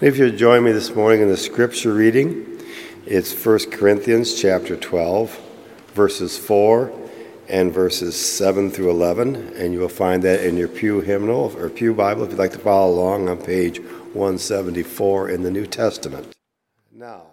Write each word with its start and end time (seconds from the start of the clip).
If 0.00 0.18
you'll 0.18 0.36
join 0.36 0.64
me 0.64 0.72
this 0.72 0.92
morning 0.92 1.22
in 1.22 1.28
the 1.28 1.36
scripture 1.36 1.94
reading, 1.94 2.60
it's 3.06 3.32
1 3.32 3.70
Corinthians 3.70 4.34
chapter 4.34 4.76
12, 4.76 5.40
verses 5.94 6.36
4 6.36 6.92
and 7.48 7.72
verses 7.72 8.16
7 8.16 8.72
through 8.72 8.90
11. 8.90 9.54
And 9.54 9.72
you 9.72 9.78
will 9.78 9.88
find 9.88 10.20
that 10.24 10.44
in 10.44 10.56
your 10.56 10.66
Pew 10.66 11.00
hymnal 11.00 11.56
or 11.56 11.68
Pew 11.68 11.94
Bible 11.94 12.24
if 12.24 12.30
you'd 12.30 12.40
like 12.40 12.50
to 12.52 12.58
follow 12.58 12.92
along 12.92 13.28
on 13.28 13.38
page 13.38 13.78
174 13.78 15.28
in 15.28 15.42
the 15.44 15.50
New 15.52 15.64
Testament. 15.64 16.26
Now, 16.92 17.26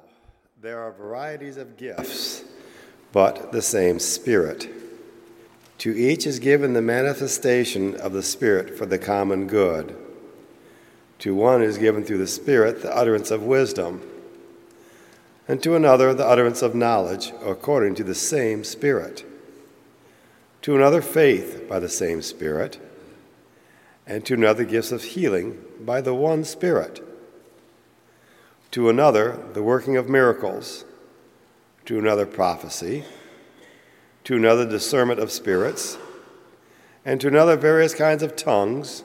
there 0.62 0.82
are 0.82 0.92
varieties 0.92 1.58
of 1.58 1.78
gifts, 1.78 2.44
but 3.12 3.52
the 3.52 3.64
same 3.64 3.98
Spirit. 3.98 4.70
To 5.80 5.98
each 5.98 6.28
is 6.28 6.38
given 6.38 6.74
the 6.74 6.82
manifestation 6.84 7.96
of 7.96 8.14
the 8.14 8.22
Spirit 8.22 8.78
for 8.78 8.86
the 8.86 9.00
common 9.00 9.48
good. 9.48 9.98
To 11.22 11.36
one 11.36 11.62
is 11.62 11.78
given 11.78 12.04
through 12.04 12.18
the 12.18 12.26
Spirit 12.26 12.82
the 12.82 12.96
utterance 12.96 13.30
of 13.30 13.44
wisdom, 13.44 14.02
and 15.48 15.62
to 15.62 15.76
another 15.76 16.16
the 16.16 16.26
utterance 16.26 16.64
of 16.64 16.74
knowledge 16.74 17.32
according 17.46 17.94
to 17.96 18.04
the 18.04 18.16
same 18.16 18.64
Spirit. 18.64 19.24
To 20.64 20.76
another, 20.76 21.00
faith 21.00 21.68
by 21.70 21.78
the 21.80 21.90
same 21.90 22.24
Spirit, 22.24 22.80
and 24.08 24.26
to 24.26 24.34
another, 24.34 24.64
gifts 24.66 24.92
of 24.92 25.04
healing 25.04 25.64
by 25.80 26.02
the 26.02 26.16
one 26.16 26.44
Spirit. 26.44 27.08
To 28.72 28.90
another, 28.90 29.38
the 29.54 29.62
working 29.62 29.98
of 29.98 30.10
miracles. 30.10 30.86
To 31.86 32.00
another, 32.00 32.26
prophecy. 32.26 33.06
To 34.24 34.38
another, 34.38 34.68
discernment 34.68 35.20
of 35.20 35.32
spirits. 35.32 36.00
And 37.06 37.22
to 37.22 37.28
another, 37.28 37.58
various 37.58 37.94
kinds 37.94 38.24
of 38.24 38.36
tongues 38.36 39.04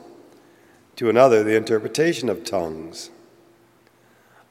to 0.96 1.09
another 1.10 1.45
the 1.45 1.56
interpretation 1.56 2.28
of 2.28 2.45
tongues. 2.45 3.10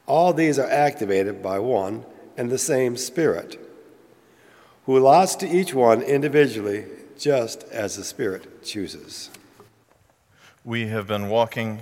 All 0.06 0.32
these 0.32 0.58
are 0.58 0.70
activated 0.70 1.42
by 1.42 1.58
one 1.58 2.04
and 2.36 2.50
the 2.50 2.58
same 2.58 2.96
Spirit, 2.96 3.58
who 4.84 4.98
allots 4.98 5.36
to 5.40 5.48
each 5.48 5.74
one 5.74 6.02
individually 6.02 6.86
just 7.18 7.64
as 7.64 7.96
the 7.96 8.04
Spirit 8.04 8.64
chooses. 8.64 9.30
We 10.64 10.86
have 10.88 11.06
been 11.06 11.28
walking 11.28 11.80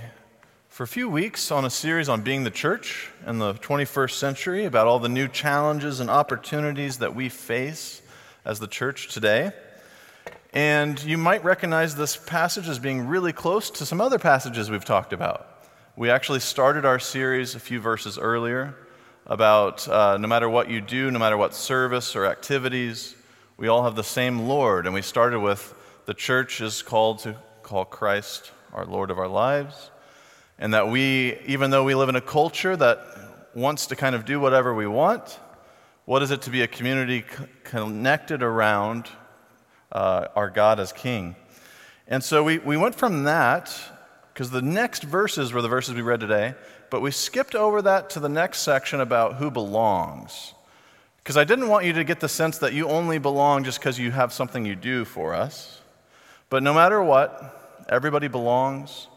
for 0.68 0.82
a 0.82 0.88
few 0.88 1.08
weeks 1.08 1.50
on 1.50 1.64
a 1.64 1.70
series 1.70 2.08
on 2.08 2.22
being 2.22 2.44
the 2.44 2.50
church 2.50 3.10
in 3.26 3.38
the 3.38 3.54
21st 3.54 4.12
century, 4.12 4.64
about 4.64 4.86
all 4.86 4.98
the 4.98 5.08
new 5.08 5.28
challenges 5.28 6.00
and 6.00 6.10
opportunities 6.10 6.98
that 6.98 7.14
we 7.14 7.28
face 7.28 8.02
as 8.44 8.58
the 8.58 8.66
church 8.66 9.12
today. 9.12 9.52
And 10.54 11.02
you 11.02 11.18
might 11.18 11.42
recognize 11.42 11.96
this 11.96 12.16
passage 12.16 12.68
as 12.68 12.78
being 12.78 13.08
really 13.08 13.32
close 13.32 13.70
to 13.70 13.84
some 13.84 14.00
other 14.00 14.20
passages 14.20 14.70
we've 14.70 14.84
talked 14.84 15.12
about. 15.12 15.48
We 15.96 16.10
actually 16.10 16.38
started 16.38 16.84
our 16.84 17.00
series 17.00 17.56
a 17.56 17.58
few 17.58 17.80
verses 17.80 18.18
earlier 18.18 18.76
about 19.26 19.88
uh, 19.88 20.16
no 20.16 20.28
matter 20.28 20.48
what 20.48 20.70
you 20.70 20.80
do, 20.80 21.10
no 21.10 21.18
matter 21.18 21.36
what 21.36 21.56
service 21.56 22.14
or 22.14 22.26
activities, 22.26 23.16
we 23.56 23.66
all 23.66 23.82
have 23.82 23.96
the 23.96 24.04
same 24.04 24.46
Lord. 24.46 24.86
And 24.86 24.94
we 24.94 25.02
started 25.02 25.40
with 25.40 25.74
the 26.06 26.14
church 26.14 26.60
is 26.60 26.82
called 26.82 27.18
to 27.20 27.34
call 27.64 27.84
Christ 27.84 28.52
our 28.72 28.86
Lord 28.86 29.10
of 29.10 29.18
our 29.18 29.26
lives. 29.26 29.90
And 30.60 30.72
that 30.72 30.88
we, 30.88 31.36
even 31.46 31.70
though 31.70 31.82
we 31.82 31.96
live 31.96 32.08
in 32.08 32.14
a 32.16 32.20
culture 32.20 32.76
that 32.76 33.04
wants 33.54 33.86
to 33.86 33.96
kind 33.96 34.14
of 34.14 34.24
do 34.24 34.38
whatever 34.38 34.72
we 34.72 34.86
want, 34.86 35.40
what 36.04 36.22
is 36.22 36.30
it 36.30 36.42
to 36.42 36.50
be 36.50 36.62
a 36.62 36.68
community 36.68 37.24
connected 37.64 38.40
around 38.40 39.08
uh, 39.94 40.28
our 40.34 40.50
God 40.50 40.80
as 40.80 40.92
King. 40.92 41.36
And 42.08 42.22
so 42.22 42.44
we, 42.44 42.58
we 42.58 42.76
went 42.76 42.94
from 42.94 43.24
that, 43.24 43.74
because 44.32 44.50
the 44.50 44.62
next 44.62 45.04
verses 45.04 45.52
were 45.52 45.62
the 45.62 45.68
verses 45.68 45.94
we 45.94 46.02
read 46.02 46.20
today, 46.20 46.54
but 46.90 47.00
we 47.00 47.10
skipped 47.10 47.54
over 47.54 47.80
that 47.82 48.10
to 48.10 48.20
the 48.20 48.28
next 48.28 48.60
section 48.60 49.00
about 49.00 49.36
who 49.36 49.50
belongs. 49.50 50.54
Because 51.18 51.36
I 51.36 51.44
didn't 51.44 51.68
want 51.68 51.86
you 51.86 51.94
to 51.94 52.04
get 52.04 52.20
the 52.20 52.28
sense 52.28 52.58
that 52.58 52.74
you 52.74 52.88
only 52.88 53.18
belong 53.18 53.64
just 53.64 53.78
because 53.78 53.98
you 53.98 54.10
have 54.10 54.32
something 54.32 54.66
you 54.66 54.76
do 54.76 55.04
for 55.04 55.32
us. 55.34 55.80
But 56.50 56.62
no 56.62 56.74
matter 56.74 57.02
what, 57.02 57.86
everybody 57.88 58.28
belongs. 58.28 59.08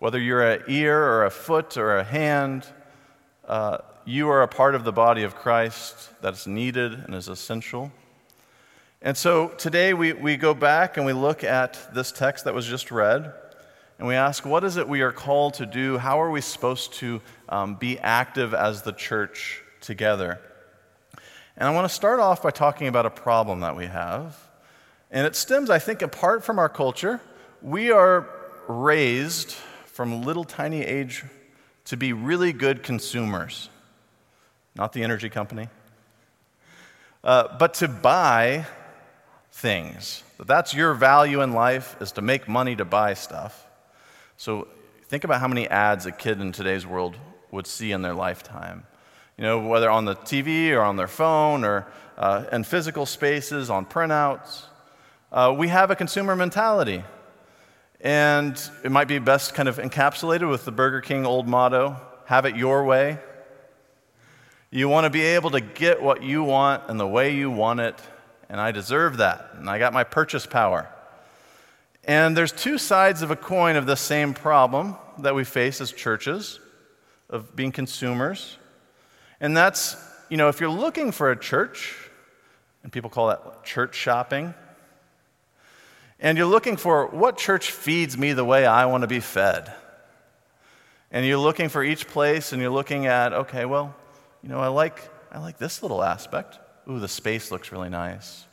Whether 0.00 0.18
you're 0.18 0.42
an 0.42 0.64
ear 0.66 1.00
or 1.00 1.24
a 1.24 1.30
foot 1.30 1.76
or 1.76 1.98
a 1.98 2.04
hand, 2.04 2.66
uh, 3.46 3.78
you 4.04 4.28
are 4.30 4.42
a 4.42 4.48
part 4.48 4.74
of 4.74 4.82
the 4.82 4.92
body 4.92 5.22
of 5.22 5.36
Christ 5.36 6.10
that's 6.20 6.46
needed 6.46 6.92
and 6.92 7.14
is 7.14 7.28
essential. 7.28 7.92
And 9.04 9.16
so 9.16 9.48
today 9.48 9.94
we, 9.94 10.12
we 10.12 10.36
go 10.36 10.54
back 10.54 10.96
and 10.96 11.04
we 11.04 11.12
look 11.12 11.42
at 11.42 11.92
this 11.92 12.12
text 12.12 12.44
that 12.44 12.54
was 12.54 12.68
just 12.68 12.92
read, 12.92 13.32
and 13.98 14.06
we 14.06 14.14
ask, 14.14 14.46
what 14.46 14.62
is 14.62 14.76
it 14.76 14.88
we 14.88 15.00
are 15.00 15.10
called 15.10 15.54
to 15.54 15.66
do? 15.66 15.98
How 15.98 16.22
are 16.22 16.30
we 16.30 16.40
supposed 16.40 16.92
to 16.94 17.20
um, 17.48 17.74
be 17.74 17.98
active 17.98 18.54
as 18.54 18.82
the 18.82 18.92
church 18.92 19.60
together? 19.80 20.40
And 21.56 21.68
I 21.68 21.72
want 21.72 21.88
to 21.88 21.92
start 21.92 22.20
off 22.20 22.44
by 22.44 22.52
talking 22.52 22.86
about 22.86 23.04
a 23.04 23.10
problem 23.10 23.58
that 23.60 23.74
we 23.74 23.86
have. 23.86 24.38
And 25.10 25.26
it 25.26 25.34
stems, 25.34 25.68
I 25.68 25.80
think, 25.80 26.00
apart 26.00 26.44
from 26.44 26.60
our 26.60 26.68
culture. 26.68 27.20
We 27.60 27.90
are 27.90 28.28
raised 28.68 29.50
from 29.86 30.22
little 30.22 30.44
tiny 30.44 30.82
age 30.82 31.24
to 31.86 31.96
be 31.96 32.12
really 32.12 32.52
good 32.52 32.84
consumers, 32.84 33.68
not 34.76 34.92
the 34.92 35.02
energy 35.02 35.28
company, 35.28 35.68
uh, 37.24 37.58
but 37.58 37.74
to 37.74 37.88
buy 37.88 38.64
things. 39.62 40.24
That's 40.44 40.74
your 40.74 40.92
value 40.92 41.40
in 41.40 41.52
life 41.52 41.96
is 42.00 42.10
to 42.12 42.20
make 42.20 42.48
money 42.48 42.74
to 42.74 42.84
buy 42.84 43.14
stuff. 43.14 43.64
So 44.36 44.66
think 45.06 45.22
about 45.22 45.38
how 45.40 45.46
many 45.46 45.68
ads 45.68 46.04
a 46.04 46.10
kid 46.10 46.40
in 46.40 46.50
today's 46.50 46.84
world 46.84 47.16
would 47.52 47.68
see 47.68 47.92
in 47.92 48.02
their 48.02 48.12
lifetime. 48.12 48.84
You 49.38 49.44
know, 49.44 49.60
whether 49.60 49.88
on 49.88 50.04
the 50.04 50.16
TV 50.16 50.72
or 50.72 50.80
on 50.80 50.96
their 50.96 51.06
phone 51.06 51.62
or 51.64 51.86
uh, 52.18 52.44
in 52.50 52.64
physical 52.64 53.06
spaces, 53.06 53.70
on 53.70 53.86
printouts. 53.86 54.64
Uh, 55.30 55.54
we 55.56 55.68
have 55.68 55.92
a 55.92 55.96
consumer 55.96 56.34
mentality. 56.34 57.04
And 58.00 58.60
it 58.82 58.90
might 58.90 59.06
be 59.06 59.20
best 59.20 59.54
kind 59.54 59.68
of 59.68 59.78
encapsulated 59.78 60.50
with 60.50 60.64
the 60.64 60.72
Burger 60.72 61.00
King 61.00 61.24
old 61.24 61.46
motto 61.46 61.96
have 62.24 62.46
it 62.46 62.56
your 62.56 62.84
way. 62.84 63.18
You 64.70 64.88
want 64.88 65.04
to 65.04 65.10
be 65.10 65.22
able 65.22 65.50
to 65.50 65.60
get 65.60 66.02
what 66.02 66.24
you 66.24 66.42
want 66.42 66.84
and 66.88 66.98
the 66.98 67.06
way 67.06 67.36
you 67.36 67.48
want 67.48 67.78
it 67.78 68.00
and 68.52 68.60
I 68.60 68.70
deserve 68.70 69.16
that, 69.16 69.48
and 69.54 69.68
I 69.68 69.78
got 69.78 69.94
my 69.94 70.04
purchase 70.04 70.44
power. 70.44 70.86
And 72.04 72.36
there's 72.36 72.52
two 72.52 72.76
sides 72.76 73.22
of 73.22 73.30
a 73.30 73.36
coin 73.36 73.76
of 73.76 73.86
the 73.86 73.96
same 73.96 74.34
problem 74.34 74.96
that 75.20 75.34
we 75.34 75.42
face 75.42 75.80
as 75.80 75.90
churches 75.90 76.60
of 77.30 77.56
being 77.56 77.72
consumers. 77.72 78.58
And 79.40 79.56
that's, 79.56 79.96
you 80.28 80.36
know, 80.36 80.48
if 80.48 80.60
you're 80.60 80.68
looking 80.68 81.12
for 81.12 81.30
a 81.30 81.38
church, 81.38 81.96
and 82.82 82.92
people 82.92 83.08
call 83.08 83.28
that 83.28 83.64
church 83.64 83.94
shopping, 83.94 84.52
and 86.20 86.36
you're 86.36 86.46
looking 86.46 86.76
for 86.76 87.06
what 87.06 87.38
church 87.38 87.70
feeds 87.70 88.18
me 88.18 88.34
the 88.34 88.44
way 88.44 88.66
I 88.66 88.84
want 88.84 89.00
to 89.00 89.08
be 89.08 89.20
fed. 89.20 89.72
And 91.10 91.24
you're 91.24 91.38
looking 91.38 91.70
for 91.70 91.82
each 91.82 92.06
place 92.06 92.52
and 92.52 92.60
you're 92.60 92.70
looking 92.70 93.06
at, 93.06 93.32
okay, 93.32 93.64
well, 93.64 93.94
you 94.42 94.50
know, 94.50 94.60
I 94.60 94.68
like 94.68 95.08
I 95.30 95.38
like 95.38 95.56
this 95.56 95.82
little 95.82 96.04
aspect 96.04 96.58
ooh, 96.88 96.98
the 96.98 97.08
space 97.08 97.50
looks 97.50 97.72
really 97.72 97.88
nice. 97.88 98.44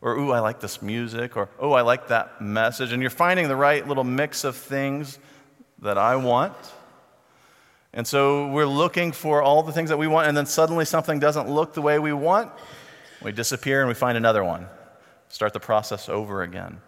Or, 0.00 0.16
ooh, 0.16 0.32
I 0.32 0.40
like 0.40 0.60
this 0.60 0.82
music. 0.82 1.36
Or, 1.36 1.48
oh, 1.58 1.72
I 1.72 1.82
like 1.82 2.08
that 2.08 2.40
message. 2.40 2.92
And 2.92 3.00
you're 3.00 3.10
finding 3.10 3.48
the 3.48 3.56
right 3.56 3.86
little 3.86 4.04
mix 4.04 4.44
of 4.44 4.56
things 4.56 5.18
that 5.80 5.98
I 5.98 6.16
want. 6.16 6.54
And 7.92 8.06
so 8.06 8.48
we're 8.48 8.66
looking 8.66 9.12
for 9.12 9.42
all 9.42 9.62
the 9.62 9.72
things 9.72 9.88
that 9.88 9.96
we 9.96 10.06
want, 10.06 10.28
and 10.28 10.36
then 10.36 10.44
suddenly 10.44 10.84
something 10.84 11.18
doesn't 11.18 11.48
look 11.48 11.72
the 11.72 11.80
way 11.80 11.98
we 11.98 12.12
want. 12.12 12.52
We 13.22 13.32
disappear 13.32 13.80
and 13.80 13.88
we 13.88 13.94
find 13.94 14.18
another 14.18 14.44
one. 14.44 14.66
Start 15.30 15.54
the 15.54 15.60
process 15.60 16.08
over 16.08 16.42
again. 16.42 16.80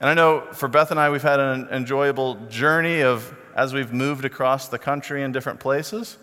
And 0.00 0.08
I 0.08 0.14
know 0.14 0.46
for 0.52 0.68
Beth 0.68 0.90
and 0.90 1.00
I, 1.00 1.10
we've 1.10 1.22
had 1.22 1.40
an 1.40 1.68
enjoyable 1.70 2.36
journey 2.46 3.02
of 3.02 3.34
as 3.56 3.72
we've 3.72 3.92
moved 3.92 4.24
across 4.24 4.68
the 4.68 4.78
country 4.78 5.22
in 5.22 5.32
different 5.32 5.60
places. 5.60 6.18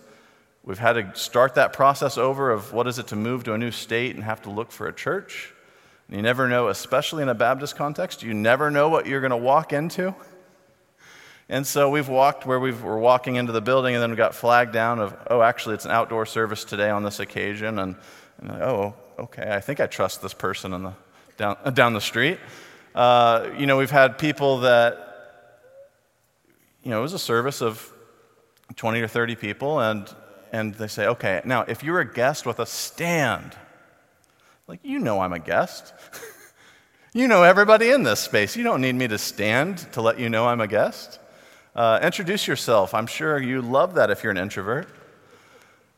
We've 0.63 0.77
had 0.77 0.93
to 0.93 1.11
start 1.15 1.55
that 1.55 1.73
process 1.73 2.17
over 2.17 2.51
of 2.51 2.71
what 2.71 2.85
is 2.87 2.99
it 2.99 3.07
to 3.07 3.15
move 3.15 3.43
to 3.45 3.53
a 3.53 3.57
new 3.57 3.71
state 3.71 4.15
and 4.15 4.23
have 4.23 4.43
to 4.43 4.51
look 4.51 4.71
for 4.71 4.87
a 4.87 4.93
church. 4.93 5.53
And 6.07 6.17
you 6.17 6.21
never 6.21 6.47
know, 6.47 6.67
especially 6.67 7.23
in 7.23 7.29
a 7.29 7.33
Baptist 7.33 7.75
context, 7.75 8.21
you 8.21 8.33
never 8.33 8.69
know 8.69 8.87
what 8.87 9.07
you're 9.07 9.21
going 9.21 9.31
to 9.31 9.37
walk 9.37 9.73
into. 9.73 10.13
And 11.49 11.65
so 11.65 11.89
we've 11.89 12.07
walked 12.07 12.45
where 12.45 12.59
we 12.59 12.71
were 12.71 12.99
walking 12.99 13.35
into 13.35 13.51
the 13.51 13.59
building, 13.59 13.95
and 13.95 14.01
then 14.01 14.11
we 14.11 14.15
got 14.15 14.35
flagged 14.35 14.71
down 14.71 14.99
of, 14.99 15.17
oh, 15.29 15.41
actually, 15.41 15.75
it's 15.75 15.85
an 15.85 15.91
outdoor 15.91 16.25
service 16.25 16.63
today 16.63 16.89
on 16.89 17.03
this 17.03 17.19
occasion. 17.19 17.79
And, 17.79 17.95
and 18.37 18.51
oh, 18.51 18.93
okay, 19.17 19.51
I 19.51 19.59
think 19.59 19.79
I 19.79 19.87
trust 19.87 20.21
this 20.21 20.33
person 20.33 20.73
in 20.73 20.83
the, 20.83 20.93
down, 21.37 21.57
down 21.73 21.93
the 21.93 22.01
street. 22.01 22.39
Uh, 22.93 23.49
you 23.57 23.65
know, 23.65 23.77
we've 23.77 23.91
had 23.91 24.17
people 24.17 24.59
that, 24.59 25.07
you 26.83 26.91
know, 26.91 26.99
it 26.99 27.01
was 27.01 27.13
a 27.13 27.19
service 27.19 27.61
of 27.61 27.91
20 28.75 29.01
or 29.01 29.07
30 29.07 29.35
people, 29.35 29.79
and 29.79 30.07
and 30.51 30.75
they 30.75 30.87
say, 30.87 31.07
okay, 31.07 31.41
now 31.45 31.61
if 31.61 31.83
you're 31.83 31.99
a 31.99 32.13
guest 32.13 32.45
with 32.45 32.59
a 32.59 32.65
stand, 32.65 33.55
like, 34.67 34.79
you 34.83 34.99
know 34.99 35.19
I'm 35.19 35.33
a 35.33 35.39
guest. 35.39 35.93
you 37.13 37.27
know 37.27 37.43
everybody 37.43 37.89
in 37.89 38.03
this 38.03 38.19
space. 38.19 38.55
You 38.55 38.63
don't 38.63 38.81
need 38.81 38.95
me 38.95 39.07
to 39.07 39.17
stand 39.17 39.79
to 39.93 40.01
let 40.01 40.19
you 40.19 40.29
know 40.29 40.47
I'm 40.47 40.61
a 40.61 40.67
guest. 40.67 41.19
Uh, 41.75 41.99
introduce 42.03 42.47
yourself. 42.47 42.93
I'm 42.93 43.07
sure 43.07 43.39
you 43.41 43.61
love 43.61 43.95
that 43.95 44.11
if 44.11 44.23
you're 44.23 44.31
an 44.31 44.37
introvert. 44.37 44.87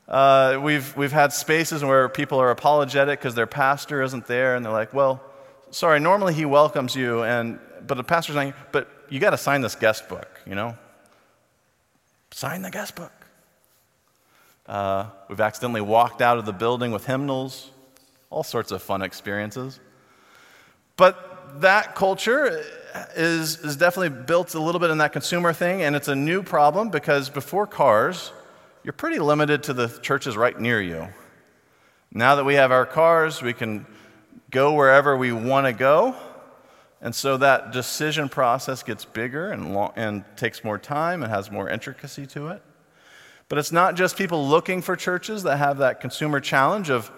Uh, 0.08 0.60
we've, 0.62 0.96
we've 0.96 1.12
had 1.12 1.34
spaces 1.34 1.84
where 1.84 2.10
people 2.10 2.40
are 2.40 2.52
apologetic 2.52 3.20
because 3.20 3.36
their 3.36 3.48
pastor 3.48 4.02
isn't 4.02 4.28
there, 4.28 4.56
and 4.56 4.66
they're 4.66 4.74
like, 4.74 4.94
well, 4.94 5.22
sorry, 5.72 6.00
normally 6.00 6.34
he 6.34 6.46
welcomes 6.46 6.96
you, 6.96 7.24
and, 7.24 7.60
but 7.88 7.96
the 7.96 8.04
pastor's 8.04 8.36
saying, 8.36 8.54
but 8.72 8.90
you 9.10 9.20
got 9.20 9.32
to 9.32 9.38
sign 9.38 9.62
this 9.62 9.76
guest 9.76 10.10
book, 10.10 10.42
you 10.46 10.56
know? 10.56 10.78
Sign 12.32 12.62
the 12.62 12.72
guest 12.72 12.96
book. 12.96 13.12
Uh, 14.66 15.08
we've 15.28 15.42
accidentally 15.42 15.82
walked 15.82 16.22
out 16.22 16.38
of 16.38 16.46
the 16.46 16.54
building 16.54 16.92
with 16.92 17.06
hymnals, 17.06 17.72
all 18.30 18.44
sorts 18.44 18.72
of 18.72 18.82
fun 18.82 19.02
experiences. 19.02 19.80
But 20.96 21.62
that 21.62 21.96
culture 21.96 22.64
is, 23.16 23.58
is 23.60 23.76
definitely 23.76 24.24
built 24.24 24.56
a 24.56 24.60
little 24.60 24.80
bit 24.80 24.90
in 24.90 25.00
that 25.00 25.12
consumer 25.12 25.54
thing, 25.54 25.82
and 25.82 25.96
it's 25.96 26.08
a 26.08 26.16
new 26.16 26.44
problem 26.44 26.90
because 26.90 27.30
before 27.30 27.68
cars, 27.68 28.32
you're 28.84 28.94
pretty 28.94 29.20
limited 29.20 29.64
to 29.64 29.74
the 29.74 29.88
churches 30.02 30.38
right 30.38 30.60
near 30.60 30.82
you. 30.82 31.08
Now 32.12 32.36
that 32.36 32.44
we 32.44 32.56
have 32.56 32.72
our 32.72 32.86
cars, 32.86 33.42
we 33.42 33.54
can 33.54 33.86
go 34.52 34.74
wherever 34.74 35.18
we 35.18 35.32
want 35.32 35.66
to 35.66 35.74
go. 35.74 36.16
And 37.02 37.14
so 37.14 37.38
that 37.38 37.72
decision 37.72 38.30
process 38.30 38.84
gets 38.84 39.04
bigger 39.04 39.52
and, 39.52 39.74
long, 39.74 39.92
and 39.96 40.24
takes 40.38 40.64
more 40.64 40.78
time 40.78 41.22
and 41.22 41.32
has 41.32 41.52
more 41.52 41.70
intricacy 41.70 42.26
to 42.28 42.50
it. 42.50 42.62
But 43.50 43.58
it's 43.58 43.72
not 43.72 43.96
just 43.96 44.18
people 44.18 44.48
looking 44.48 44.82
for 44.82 44.96
churches 44.96 45.44
that 45.44 45.58
have 45.58 45.78
that 45.80 46.02
consumer 46.02 46.40
challenge 46.40 46.90
of, 46.90 47.12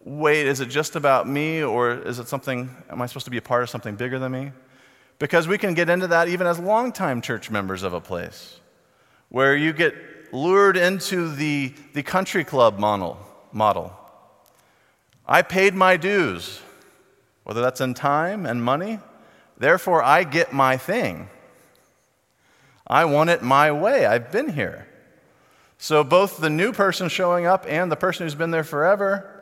wait, 0.00 0.46
is 0.46 0.60
it 0.60 0.66
just 0.66 0.96
about 0.96 1.28
me 1.28 1.62
or 1.62 1.92
is 1.92 2.18
it 2.18 2.28
something, 2.28 2.74
am 2.90 3.02
I 3.02 3.06
supposed 3.06 3.26
to 3.26 3.30
be 3.30 3.36
a 3.36 3.42
part 3.42 3.62
of 3.62 3.70
something 3.70 3.94
bigger 3.94 4.18
than 4.18 4.32
me? 4.32 4.52
Because 5.18 5.46
we 5.46 5.58
can 5.58 5.74
get 5.74 5.88
into 5.90 6.06
that 6.08 6.28
even 6.28 6.46
as 6.46 6.58
longtime 6.58 7.20
church 7.20 7.50
members 7.50 7.82
of 7.82 7.92
a 7.92 8.00
place, 8.00 8.60
where 9.28 9.56
you 9.56 9.72
get 9.72 9.94
lured 10.32 10.76
into 10.76 11.34
the, 11.34 11.74
the 11.92 12.02
country 12.02 12.44
club 12.44 12.78
model, 12.78 13.18
model. 13.52 13.92
I 15.26 15.42
paid 15.42 15.74
my 15.74 15.96
dues, 15.96 16.60
whether 17.44 17.60
that's 17.60 17.80
in 17.80 17.94
time 17.94 18.46
and 18.46 18.62
money, 18.62 18.98
therefore 19.58 20.02
I 20.02 20.24
get 20.24 20.52
my 20.52 20.76
thing. 20.76 21.28
I 22.86 23.04
want 23.04 23.28
it 23.30 23.42
my 23.42 23.70
way. 23.70 24.06
I've 24.06 24.32
been 24.32 24.48
here. 24.48 24.87
So 25.78 26.02
both 26.02 26.38
the 26.38 26.50
new 26.50 26.72
person 26.72 27.08
showing 27.08 27.46
up 27.46 27.64
and 27.68 27.90
the 27.90 27.96
person 27.96 28.26
who's 28.26 28.34
been 28.34 28.50
there 28.50 28.64
forever 28.64 29.34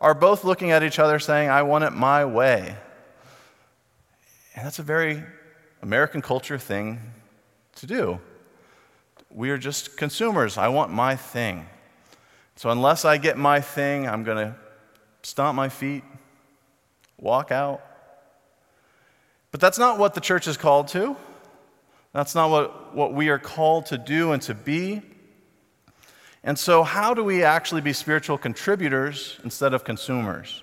are 0.00 0.14
both 0.14 0.44
looking 0.44 0.70
at 0.70 0.82
each 0.82 0.98
other 0.98 1.18
saying, 1.18 1.50
I 1.50 1.62
want 1.62 1.84
it 1.84 1.90
my 1.90 2.24
way. 2.24 2.76
And 4.54 4.64
that's 4.64 4.78
a 4.78 4.84
very 4.84 5.22
American 5.82 6.22
culture 6.22 6.58
thing 6.58 7.00
to 7.76 7.86
do. 7.86 8.20
We 9.30 9.50
are 9.50 9.58
just 9.58 9.96
consumers. 9.96 10.56
I 10.56 10.68
want 10.68 10.92
my 10.92 11.16
thing. 11.16 11.66
So 12.56 12.70
unless 12.70 13.04
I 13.04 13.16
get 13.16 13.36
my 13.36 13.60
thing, 13.60 14.06
I'm 14.06 14.24
going 14.24 14.36
to 14.36 14.54
stomp 15.22 15.56
my 15.56 15.68
feet, 15.68 16.04
walk 17.18 17.50
out. 17.50 17.80
But 19.50 19.60
that's 19.60 19.78
not 19.78 19.98
what 19.98 20.14
the 20.14 20.20
church 20.20 20.46
is 20.46 20.56
called 20.56 20.88
to. 20.88 21.16
That's 22.12 22.34
not 22.34 22.50
what, 22.50 22.94
what 22.94 23.14
we 23.14 23.30
are 23.30 23.38
called 23.38 23.86
to 23.86 23.98
do 23.98 24.32
and 24.32 24.42
to 24.42 24.54
be. 24.54 25.02
And 26.44 26.58
so, 26.58 26.82
how 26.82 27.14
do 27.14 27.22
we 27.22 27.44
actually 27.44 27.82
be 27.82 27.92
spiritual 27.92 28.36
contributors 28.36 29.38
instead 29.44 29.74
of 29.74 29.84
consumers? 29.84 30.62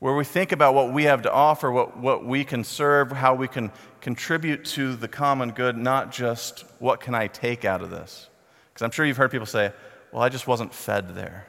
Where 0.00 0.14
we 0.14 0.24
think 0.24 0.52
about 0.52 0.74
what 0.74 0.92
we 0.92 1.04
have 1.04 1.22
to 1.22 1.32
offer, 1.32 1.70
what, 1.70 1.96
what 1.96 2.24
we 2.24 2.44
can 2.44 2.64
serve, 2.64 3.12
how 3.12 3.34
we 3.34 3.48
can 3.48 3.70
contribute 4.00 4.64
to 4.64 4.96
the 4.96 5.08
common 5.08 5.52
good, 5.52 5.76
not 5.76 6.12
just 6.12 6.64
what 6.78 7.00
can 7.00 7.14
I 7.14 7.28
take 7.28 7.64
out 7.64 7.80
of 7.82 7.90
this. 7.90 8.28
Because 8.72 8.84
I'm 8.84 8.90
sure 8.90 9.06
you've 9.06 9.16
heard 9.16 9.30
people 9.30 9.46
say, 9.46 9.72
well, 10.10 10.22
I 10.22 10.28
just 10.28 10.46
wasn't 10.46 10.74
fed 10.74 11.14
there. 11.14 11.46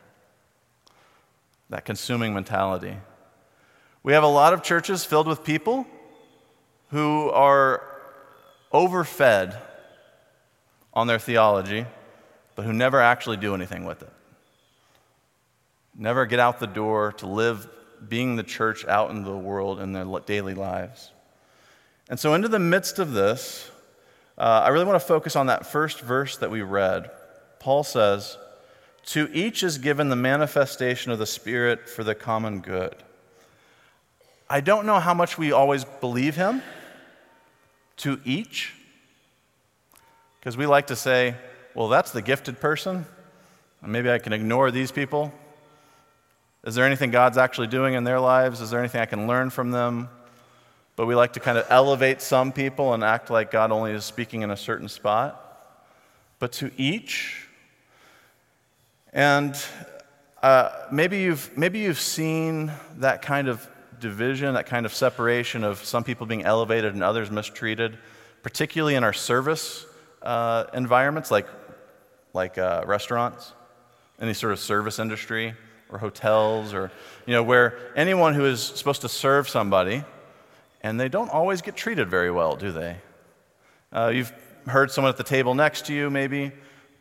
That 1.70 1.84
consuming 1.84 2.34
mentality. 2.34 2.96
We 4.04 4.14
have 4.14 4.24
a 4.24 4.28
lot 4.28 4.54
of 4.54 4.64
churches 4.64 5.04
filled 5.04 5.28
with 5.28 5.44
people 5.44 5.86
who 6.92 7.30
are 7.32 7.82
overfed 8.72 9.58
on 10.94 11.08
their 11.08 11.20
theology 11.20 11.86
but 12.56 12.66
who 12.66 12.74
never 12.74 13.02
actually 13.02 13.38
do 13.38 13.56
anything 13.56 13.86
with 13.86 14.02
it. 14.02 14.12
Never 15.96 16.26
get 16.26 16.40
out 16.40 16.60
the 16.60 16.68
door 16.68 17.14
to 17.14 17.28
live 17.28 17.68
being 18.08 18.36
the 18.36 18.44
church 18.44 18.86
out 18.86 19.12
in 19.12 19.24
the 19.24 19.36
world 19.36 19.80
in 19.80 19.94
their 19.94 20.06
daily 20.26 20.54
lives. 20.54 21.12
And 22.10 22.20
so, 22.20 22.34
into 22.34 22.48
the 22.48 22.60
midst 22.60 23.00
of 23.00 23.14
this, 23.14 23.70
uh, 24.38 24.64
I 24.66 24.70
really 24.70 24.86
want 24.86 25.00
to 25.00 25.08
focus 25.08 25.36
on 25.36 25.48
that 25.48 25.66
first 25.66 26.02
verse 26.02 26.38
that 26.38 26.50
we 26.50 26.62
read. 26.62 27.10
Paul 27.60 27.84
says, 27.84 28.38
To 29.08 29.30
each 29.32 29.64
is 29.64 29.78
given 29.78 30.10
the 30.10 30.16
manifestation 30.16 31.12
of 31.12 31.20
the 31.20 31.26
Spirit 31.26 31.88
for 31.88 32.04
the 32.04 32.16
common 32.16 32.60
good. 32.60 32.96
I 34.50 34.62
don't 34.62 34.86
know 34.86 35.00
how 35.00 35.14
much 35.14 35.38
we 35.38 35.52
always 35.52 35.86
believe 35.86 36.36
him. 36.36 36.62
To 37.98 38.20
each. 38.26 38.74
Because 40.40 40.58
we 40.58 40.66
like 40.66 40.88
to 40.88 40.96
say, 40.96 41.36
well, 41.76 41.88
that's 41.88 42.12
the 42.12 42.22
gifted 42.22 42.60
person. 42.60 43.06
Maybe 43.86 44.10
I 44.12 44.20
can 44.20 44.32
ignore 44.32 44.70
these 44.70 44.92
people. 44.92 45.34
Is 46.64 46.76
there 46.76 46.86
anything 46.86 47.12
God's 47.12 47.38
actually 47.38 47.68
doing 47.68 47.96
in 47.96 48.04
their 48.04 48.20
lives? 48.20 48.62
Is 48.62 48.70
there 48.70 48.80
anything 48.80 49.02
I 49.02 49.06
can 49.06 49.28
learn 49.28 49.50
from 49.50 49.72
them? 49.72 50.08
But 50.96 51.08
we 51.08 51.16
like 51.16 51.34
to 51.34 51.40
kind 51.40 51.58
of 51.58 51.66
elevate 51.70 52.22
some 52.22 52.52
people 52.52 52.94
and 52.94 53.04
act 53.04 53.30
like 53.32 53.52
God 53.52 53.72
only 53.72 53.92
is 53.92 54.06
speaking 54.06 54.44
in 54.44 54.52
a 54.52 54.58
certain 54.58 54.88
spot. 54.88 55.40
But 56.40 56.52
to 56.54 56.72
each, 56.78 57.48
and 59.12 59.58
uh, 60.42 60.70
maybe, 60.92 61.20
you've, 61.20 61.58
maybe 61.58 61.80
you've 61.80 62.00
seen 62.00 62.72
that 62.98 63.24
kind 63.24 63.48
of 63.48 63.68
division, 64.00 64.54
that 64.54 64.68
kind 64.68 64.86
of 64.86 64.94
separation 64.94 65.64
of 65.64 65.84
some 65.84 66.04
people 66.04 66.28
being 66.28 66.44
elevated 66.44 66.94
and 66.94 67.04
others 67.04 67.32
mistreated, 67.32 67.98
particularly 68.44 68.96
in 68.96 69.04
our 69.04 69.14
service 69.14 69.86
uh, 70.22 70.66
environments 70.74 71.32
like 71.32 71.48
like 72.34 72.58
uh, 72.58 72.84
restaurants, 72.86 73.54
any 74.20 74.34
sort 74.34 74.54
of 74.54 74.60
service 74.60 75.00
industry, 75.00 75.54
or 75.90 76.00
hotels, 76.00 76.74
or, 76.74 76.92
you 77.28 77.34
know, 77.34 77.44
where 77.44 77.78
anyone 77.96 78.34
who 78.34 78.46
is 78.46 78.62
supposed 78.62 79.02
to 79.02 79.10
serve 79.10 79.48
somebody, 79.48 80.04
and 80.82 81.00
they 81.00 81.08
don't 81.08 81.30
always 81.30 81.62
get 81.62 81.76
treated 81.76 82.10
very 82.10 82.32
well, 82.32 82.56
do 82.56 82.72
they? 82.72 82.98
Uh, 83.92 84.12
you've 84.14 84.34
heard 84.66 84.90
someone 84.90 85.10
at 85.10 85.18
the 85.18 85.24
table 85.24 85.54
next 85.54 85.86
to 85.86 85.94
you, 85.94 86.10
maybe, 86.10 86.52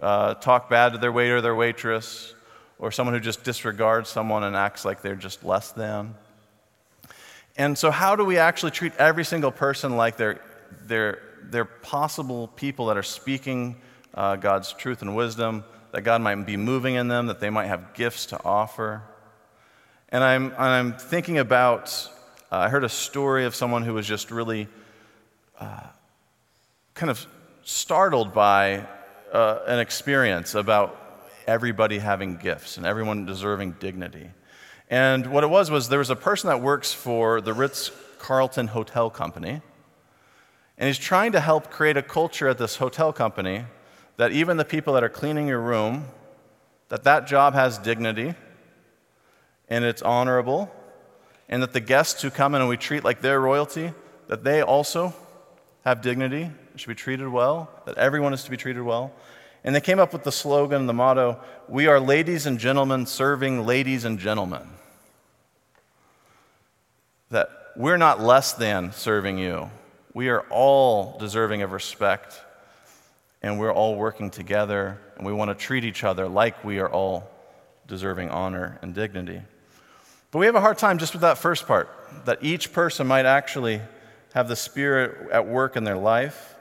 uh, 0.00 0.34
talk 0.34 0.69
bad 0.69 0.93
to 0.93 0.99
their 0.99 1.12
waiter 1.12 1.38
or 1.38 1.40
their 1.40 1.55
waitress, 1.55 2.34
or 2.79 2.91
someone 2.91 3.15
who 3.15 3.20
just 3.20 3.44
disregards 3.44 4.10
someone 4.10 4.44
and 4.44 4.55
acts 4.55 4.84
like 4.84 5.01
they're 5.01 5.15
just 5.15 5.44
less 5.44 5.72
than. 5.72 6.15
And 7.56 7.79
so, 7.79 7.91
how 7.91 8.17
do 8.17 8.24
we 8.24 8.39
actually 8.39 8.72
treat 8.72 8.93
every 8.98 9.24
single 9.24 9.53
person 9.53 9.96
like 9.96 10.17
they're, 10.17 10.41
they're, 10.86 11.22
they're 11.44 11.65
possible 11.65 12.48
people 12.48 12.86
that 12.86 12.96
are 12.96 13.03
speaking 13.03 13.77
uh, 14.14 14.36
God's 14.36 14.72
truth 14.72 15.02
and 15.02 15.16
wisdom, 15.16 15.64
that 15.92 16.02
God 16.02 16.22
might 16.22 16.34
be 16.46 16.56
moving 16.56 16.94
in 16.94 17.08
them, 17.08 17.26
that 17.26 17.40
they 17.40 17.50
might 17.50 17.66
have 17.66 17.94
gifts 17.94 18.26
to 18.26 18.44
offer. 18.44 19.02
And 20.08 20.22
I'm, 20.22 20.54
I'm 20.58 20.92
thinking 20.94 21.38
about, 21.38 22.08
uh, 22.50 22.56
I 22.56 22.69
heard 22.69 22.84
a 22.84 22.88
story 22.88 23.44
of 23.44 23.54
someone 23.54 23.82
who 23.82 23.94
was 23.94 24.06
just 24.06 24.31
really 24.31 24.69
uh, 25.58 25.81
kind 26.94 27.10
of 27.10 27.26
startled 27.62 28.34
by 28.34 28.86
uh, 29.32 29.60
an 29.66 29.78
experience 29.78 30.54
about 30.54 30.98
everybody 31.46 31.98
having 31.98 32.36
gifts 32.36 32.76
and 32.76 32.86
everyone 32.86 33.26
deserving 33.26 33.72
dignity. 33.81 34.31
And 34.90 35.28
what 35.28 35.44
it 35.44 35.50
was 35.50 35.70
was 35.70 35.88
there 35.88 35.98
was 35.98 36.10
a 36.10 36.16
person 36.16 36.48
that 36.48 36.60
works 36.60 36.92
for 36.92 37.40
the 37.40 37.52
Ritz 37.52 37.90
Carlton 38.19 38.69
Hotel 38.69 39.10
Company, 39.10 39.62
and 40.78 40.86
he's 40.86 40.98
trying 40.98 41.32
to 41.32 41.40
help 41.40 41.70
create 41.70 41.96
a 41.96 42.02
culture 42.02 42.48
at 42.48 42.58
this 42.58 42.76
hotel 42.76 43.12
company 43.12 43.64
that 44.16 44.32
even 44.32 44.56
the 44.56 44.64
people 44.64 44.94
that 44.94 45.04
are 45.04 45.08
cleaning 45.08 45.46
your 45.46 45.60
room, 45.60 46.06
that 46.88 47.04
that 47.04 47.26
job 47.26 47.54
has 47.54 47.78
dignity 47.78 48.34
and 49.69 49.84
it's 49.84 50.02
honorable, 50.02 50.70
and 51.48 51.62
that 51.62 51.72
the 51.72 51.81
guests 51.81 52.20
who 52.20 52.31
come 52.31 52.54
in 52.54 52.60
and 52.60 52.69
we 52.69 52.76
treat 52.76 53.04
like 53.04 53.22
their 53.22 53.40
royalty, 53.40 53.92
that 54.28 54.44
they 54.44 54.60
also 54.60 55.14
have 55.84 56.02
dignity, 56.02 56.50
should 56.76 56.88
be 56.88 56.94
treated 56.94 57.28
well, 57.28 57.70
that 57.86 57.96
everyone 57.96 58.32
is 58.32 58.44
to 58.44 58.50
be 58.50 58.56
treated 58.56 58.82
well. 58.82 59.12
And 59.64 59.74
they 59.74 59.81
came 59.81 59.98
up 59.98 60.12
with 60.12 60.24
the 60.24 60.32
slogan, 60.32 60.86
the 60.86 60.92
motto, 60.92 61.40
We 61.69 61.86
are 61.86 62.00
ladies 62.00 62.46
and 62.46 62.58
gentlemen 62.58 63.06
serving 63.06 63.64
ladies 63.64 64.04
and 64.04 64.19
gentlemen. 64.19 64.69
That 67.31 67.48
we're 67.76 67.96
not 67.96 68.20
less 68.20 68.52
than 68.52 68.92
serving 68.92 69.38
you. 69.38 69.70
We 70.12 70.28
are 70.28 70.42
all 70.50 71.16
deserving 71.19 71.62
of 71.62 71.72
respect 71.72 72.38
and 73.43 73.58
we're 73.58 73.72
all 73.72 73.96
working 73.96 74.31
together, 74.31 74.99
and 75.17 75.27
we 75.27 75.32
want 75.32 75.51
to 75.51 75.55
treat 75.55 75.84
each 75.84 76.05
other 76.05 76.29
like 76.29 76.65
we 76.65 76.79
are 76.79 76.91
all 76.91 77.29
deserving 77.87 78.31
honor 78.31 78.79
and 78.82 78.94
dignity. 78.94 79.43
But 80.31 80.39
we 80.39 80.46
have 80.46 80.55
a 80.55 80.61
hard 80.61 80.79
time 80.79 80.99
just 80.99 81.13
with 81.13 81.22
that 81.22 81.39
first 81.39 81.67
part, 81.67 81.91
that 82.25 82.39
each 82.43 82.72
person 82.72 83.06
might 83.06 83.27
actually 83.27 83.81
have 84.32 84.49
the 84.49 84.56
Spirit 84.56 85.31
at 85.31 85.46
work 85.46 85.77
in 85.77 85.84
their 85.84 85.96
life. 85.96 86.55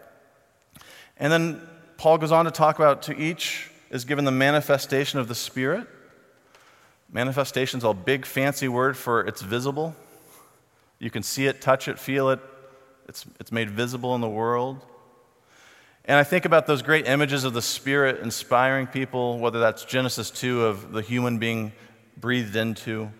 And 1.17 1.31
then 1.31 1.61
Paul 1.97 2.17
goes 2.17 2.31
on 2.31 2.45
to 2.45 2.51
talk 2.51 2.79
about 2.79 3.03
to 3.03 3.17
each 3.17 3.69
is 3.91 4.05
given 4.05 4.25
the 4.25 4.31
manifestation 4.31 5.19
of 5.19 5.27
the 5.27 5.35
Spirit. 5.35 5.87
Manifestation 7.11 7.77
is 7.77 7.83
a 7.83 7.93
big 7.93 8.25
fancy 8.25 8.67
word 8.67 8.97
for 8.97 9.21
it's 9.21 9.41
visible. 9.41 9.95
You 10.97 11.09
can 11.09 11.23
see 11.23 11.45
it, 11.45 11.61
touch 11.61 11.87
it, 11.87 11.99
feel 11.99 12.29
it. 12.29 12.39
It's, 13.07 13.25
it's 13.39 13.51
made 13.51 13.69
visible 13.69 14.15
in 14.15 14.21
the 14.21 14.29
world. 14.29 14.85
And 16.05 16.17
I 16.17 16.23
think 16.23 16.45
about 16.45 16.65
those 16.65 16.81
great 16.81 17.07
images 17.07 17.43
of 17.43 17.53
the 17.53 17.61
Spirit 17.61 18.21
inspiring 18.21 18.87
people, 18.87 19.37
whether 19.37 19.59
that's 19.59 19.85
Genesis 19.85 20.31
2 20.31 20.65
of 20.65 20.91
the 20.91 21.01
human 21.01 21.37
being 21.37 21.73
breathed 22.17 22.55
into, 22.55 23.11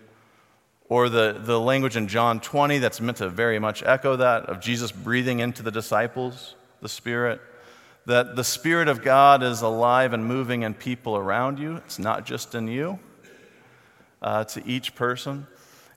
or 0.88 1.08
the, 1.08 1.40
the 1.44 1.60
language 1.60 1.96
in 1.96 2.08
John 2.08 2.40
20 2.40 2.78
that's 2.78 3.00
meant 3.00 3.18
to 3.18 3.28
very 3.28 3.60
much 3.60 3.84
echo 3.84 4.16
that 4.16 4.46
of 4.46 4.60
Jesus 4.60 4.90
breathing 4.90 5.38
into 5.38 5.62
the 5.62 5.70
disciples, 5.70 6.56
the 6.80 6.88
Spirit. 6.88 7.40
That 8.06 8.34
the 8.34 8.42
Spirit 8.42 8.88
of 8.88 9.02
God 9.02 9.44
is 9.44 9.62
alive 9.62 10.12
and 10.12 10.26
moving 10.26 10.62
in 10.62 10.74
people 10.74 11.16
around 11.16 11.60
you, 11.60 11.76
it's 11.76 12.00
not 12.00 12.26
just 12.26 12.56
in 12.56 12.66
you, 12.66 12.98
uh, 14.20 14.42
to 14.44 14.66
each 14.66 14.96
person. 14.96 15.46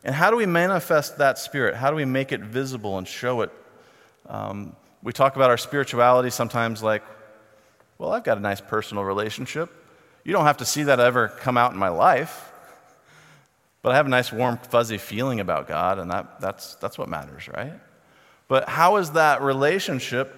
And 0.04 0.14
how 0.14 0.30
do 0.30 0.38
we 0.38 0.46
manifest 0.46 1.18
that 1.18 1.40
Spirit? 1.40 1.76
How 1.76 1.90
do 1.90 1.96
we 1.96 2.06
make 2.06 2.32
it 2.32 2.42
visible 2.42 3.00
and 3.00 3.08
show 3.08 3.42
it? 3.42 3.52
Um, 4.30 4.76
we 5.06 5.14
talk 5.14 5.36
about 5.36 5.52
our 5.52 5.58
spirituality 5.58 6.32
sometimes 6.32 6.82
like, 6.82 7.04
well, 8.00 8.12
I've 8.12 8.24
got 8.24 8.40
a 8.40 8.42
nice 8.42 8.60
personal 8.60 9.04
relationship. 9.04 9.72
You 10.24 10.34
don't 10.34 10.46
have 10.46 10.58
to 10.58 10.66
see 10.66 10.82
that 10.84 11.00
ever 11.00 11.28
come 11.28 11.58
out 11.60 11.72
in 11.72 11.78
my 11.78 11.90
life, 11.90 12.52
but 13.84 13.92
I 13.92 13.98
have 13.98 14.08
a 14.08 14.10
nice, 14.10 14.34
warm, 14.34 14.58
fuzzy 14.58 14.98
feeling 14.98 15.40
about 15.40 15.68
God, 15.68 16.00
and 16.00 16.10
that, 16.10 16.42
that's, 16.42 16.74
that's 16.76 16.98
what 16.98 17.08
matters, 17.08 17.48
right? 17.48 17.74
But 18.48 18.68
how 18.68 18.96
is 18.96 19.12
that 19.12 19.44
relationship 19.44 20.34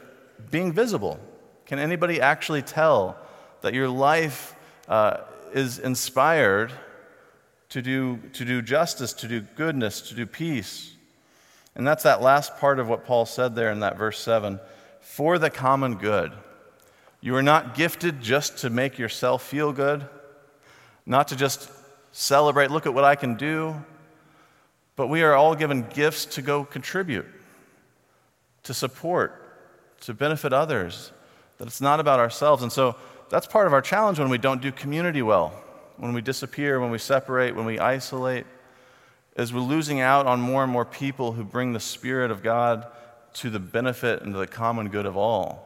being 0.51 0.74
visible? 0.74 1.17
Can 1.65 1.79
anybody 1.79 2.19
actually 2.19 2.62
tell 2.62 3.17
that 3.62 3.74
your 3.74 3.88
life 3.88 4.53
uh, 4.89 5.21
is 5.53 5.79
inspired 5.79 6.74
to 7.69 7.81
do, 7.81 8.17
to 8.33 8.43
do 8.43 8.62
justice, 8.62 9.13
to 9.13 9.29
do 9.29 9.39
goodness, 9.39 10.01
to 10.09 10.13
do 10.13 10.25
peace? 10.25 10.96
And 11.77 11.86
that's 11.86 12.03
that 12.03 12.24
last 12.24 12.57
part 12.57 12.79
of 12.79 12.89
what 12.89 13.05
Paul 13.05 13.27
said 13.27 13.55
there 13.55 13.72
in 13.72 13.81
that 13.81 13.98
verse 13.98 14.19
7 14.19 14.60
for 15.00 15.38
the 15.38 15.51
common 15.51 15.96
good. 15.96 16.34
You 17.22 17.36
are 17.36 17.43
not 17.43 17.75
gifted 17.75 18.19
just 18.19 18.57
to 18.60 18.72
make 18.72 18.98
yourself 18.98 19.43
feel 19.43 19.72
good, 19.72 20.07
not 21.05 21.27
to 21.27 21.36
just 21.36 21.69
celebrate, 22.12 22.72
look 22.72 22.88
at 22.88 22.96
what 22.96 23.03
I 23.03 23.15
can 23.15 23.36
do, 23.36 23.75
but 24.96 25.05
we 25.05 25.22
are 25.22 25.36
all 25.36 25.53
given 25.53 25.88
gifts 25.93 26.25
to 26.25 26.41
go 26.41 26.65
contribute, 26.65 27.27
to 28.63 28.74
support, 28.74 29.39
to 30.01 30.15
benefit 30.15 30.53
others, 30.53 31.12
that 31.60 31.67
it's 31.67 31.81
not 31.81 32.00
about 32.00 32.19
ourselves. 32.19 32.63
And 32.63 32.72
so 32.72 32.96
that's 33.29 33.46
part 33.46 33.67
of 33.67 33.74
our 33.74 33.84
challenge 33.84 34.17
when 34.17 34.29
we 34.29 34.39
don't 34.39 34.63
do 34.63 34.72
community 34.72 35.22
well, 35.22 35.50
when 35.98 36.13
we 36.13 36.22
disappear, 36.22 36.79
when 36.79 36.89
we 36.89 36.98
separate, 36.98 37.55
when 37.55 37.65
we 37.65 37.77
isolate 37.77 38.48
is 39.38 39.53
we're 39.53 39.62
losing 39.62 40.00
out 40.00 40.25
on 40.25 40.41
more 40.41 40.63
and 40.63 40.72
more 40.72 40.84
people 40.84 41.34
who 41.34 41.44
bring 41.44 41.74
the 41.74 41.79
Spirit 41.79 42.32
of 42.32 42.41
God 42.41 42.88
to 43.36 43.51
the 43.51 43.60
benefit 43.60 44.24
and 44.24 44.34
to 44.34 44.39
the 44.39 44.48
common 44.48 44.89
good 44.89 45.06
of 45.06 45.15
all. 45.15 45.63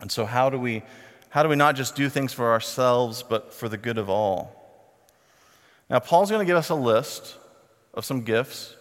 And 0.00 0.10
so, 0.10 0.26
how 0.26 0.50
do 0.50 0.58
we, 0.58 0.82
how 1.28 1.44
do 1.44 1.48
we 1.48 1.56
not 1.56 1.76
just 1.76 1.94
do 1.94 2.08
things 2.08 2.32
for 2.32 2.50
ourselves, 2.50 3.22
but 3.22 3.54
for 3.54 3.68
the 3.68 3.76
good 3.76 3.96
of 3.96 4.10
all? 4.10 4.56
Now, 5.88 6.00
Paul's 6.00 6.30
going 6.30 6.44
to 6.44 6.50
give 6.50 6.56
us 6.56 6.68
a 6.68 6.74
list 6.74 7.36
of 7.94 8.04
some 8.04 8.22
gifts 8.22 8.76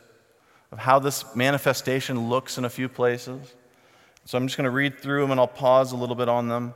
of 0.71 0.79
how 0.79 0.99
this 0.99 1.35
manifestation 1.35 2.29
looks 2.29 2.57
in 2.57 2.65
a 2.65 2.69
few 2.69 2.89
places. 2.89 3.53
So, 4.25 4.39
I'm 4.39 4.47
just 4.47 4.57
going 4.57 4.65
to 4.65 4.71
read 4.71 4.99
through 4.99 5.21
them 5.21 5.31
and 5.31 5.39
I'll 5.39 5.47
pause 5.47 5.91
a 5.91 5.97
little 5.97 6.15
bit 6.15 6.29
on 6.29 6.47
them. 6.47 6.73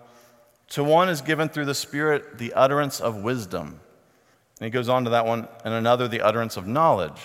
To 0.70 0.84
one 0.84 1.10
is 1.10 1.22
given 1.22 1.50
through 1.50 1.66
the 1.66 1.76
Spirit 1.76 2.38
the 2.38 2.54
utterance 2.54 3.00
of 3.00 3.18
wisdom 3.18 3.80
and 4.64 4.72
he 4.72 4.72
goes 4.72 4.88
on 4.88 5.04
to 5.04 5.10
that 5.10 5.26
one, 5.26 5.46
and 5.66 5.74
another, 5.74 6.08
the 6.08 6.22
utterance 6.22 6.56
of 6.56 6.66
knowledge. 6.66 7.22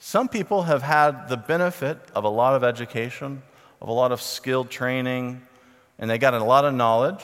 Some 0.00 0.28
people 0.28 0.64
have 0.64 0.82
had 0.82 1.28
the 1.28 1.36
benefit 1.36 2.00
of 2.16 2.24
a 2.24 2.28
lot 2.28 2.56
of 2.56 2.64
education, 2.64 3.44
of 3.80 3.86
a 3.86 3.92
lot 3.92 4.10
of 4.10 4.20
skilled 4.20 4.68
training, 4.68 5.40
and 6.00 6.10
they 6.10 6.18
got 6.18 6.34
a 6.34 6.42
lot 6.42 6.64
of 6.64 6.74
knowledge. 6.74 7.22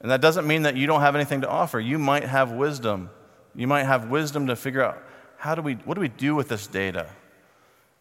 And 0.00 0.10
that 0.10 0.20
doesn't 0.20 0.48
mean 0.48 0.62
that 0.62 0.76
you 0.76 0.88
don't 0.88 1.02
have 1.02 1.14
anything 1.14 1.42
to 1.42 1.48
offer. 1.48 1.78
You 1.78 1.96
might 1.96 2.24
have 2.24 2.50
wisdom. 2.50 3.08
You 3.54 3.68
might 3.68 3.84
have 3.84 4.10
wisdom 4.10 4.48
to 4.48 4.56
figure 4.56 4.82
out 4.82 5.00
how 5.36 5.54
do 5.54 5.62
we, 5.62 5.74
what 5.74 5.94
do 5.94 6.00
we 6.00 6.08
do 6.08 6.34
with 6.34 6.48
this 6.48 6.66
data? 6.66 7.08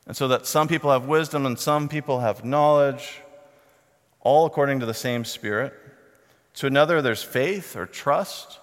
And 0.07 0.17
so 0.17 0.29
that 0.29 0.47
some 0.47 0.67
people 0.67 0.89
have 0.89 1.05
wisdom 1.05 1.45
and 1.45 1.59
some 1.59 1.89
people 1.89 2.21
have 2.21 2.43
knowledge, 2.43 3.21
all 4.21 4.47
according 4.47 4.79
to 4.79 4.87
the 4.87 4.95
same 4.95 5.23
Spirit. 5.23 5.73
To 6.55 6.65
another, 6.65 7.03
there's 7.03 7.21
faith 7.21 7.75
or 7.75 7.85
trust. 7.85 8.57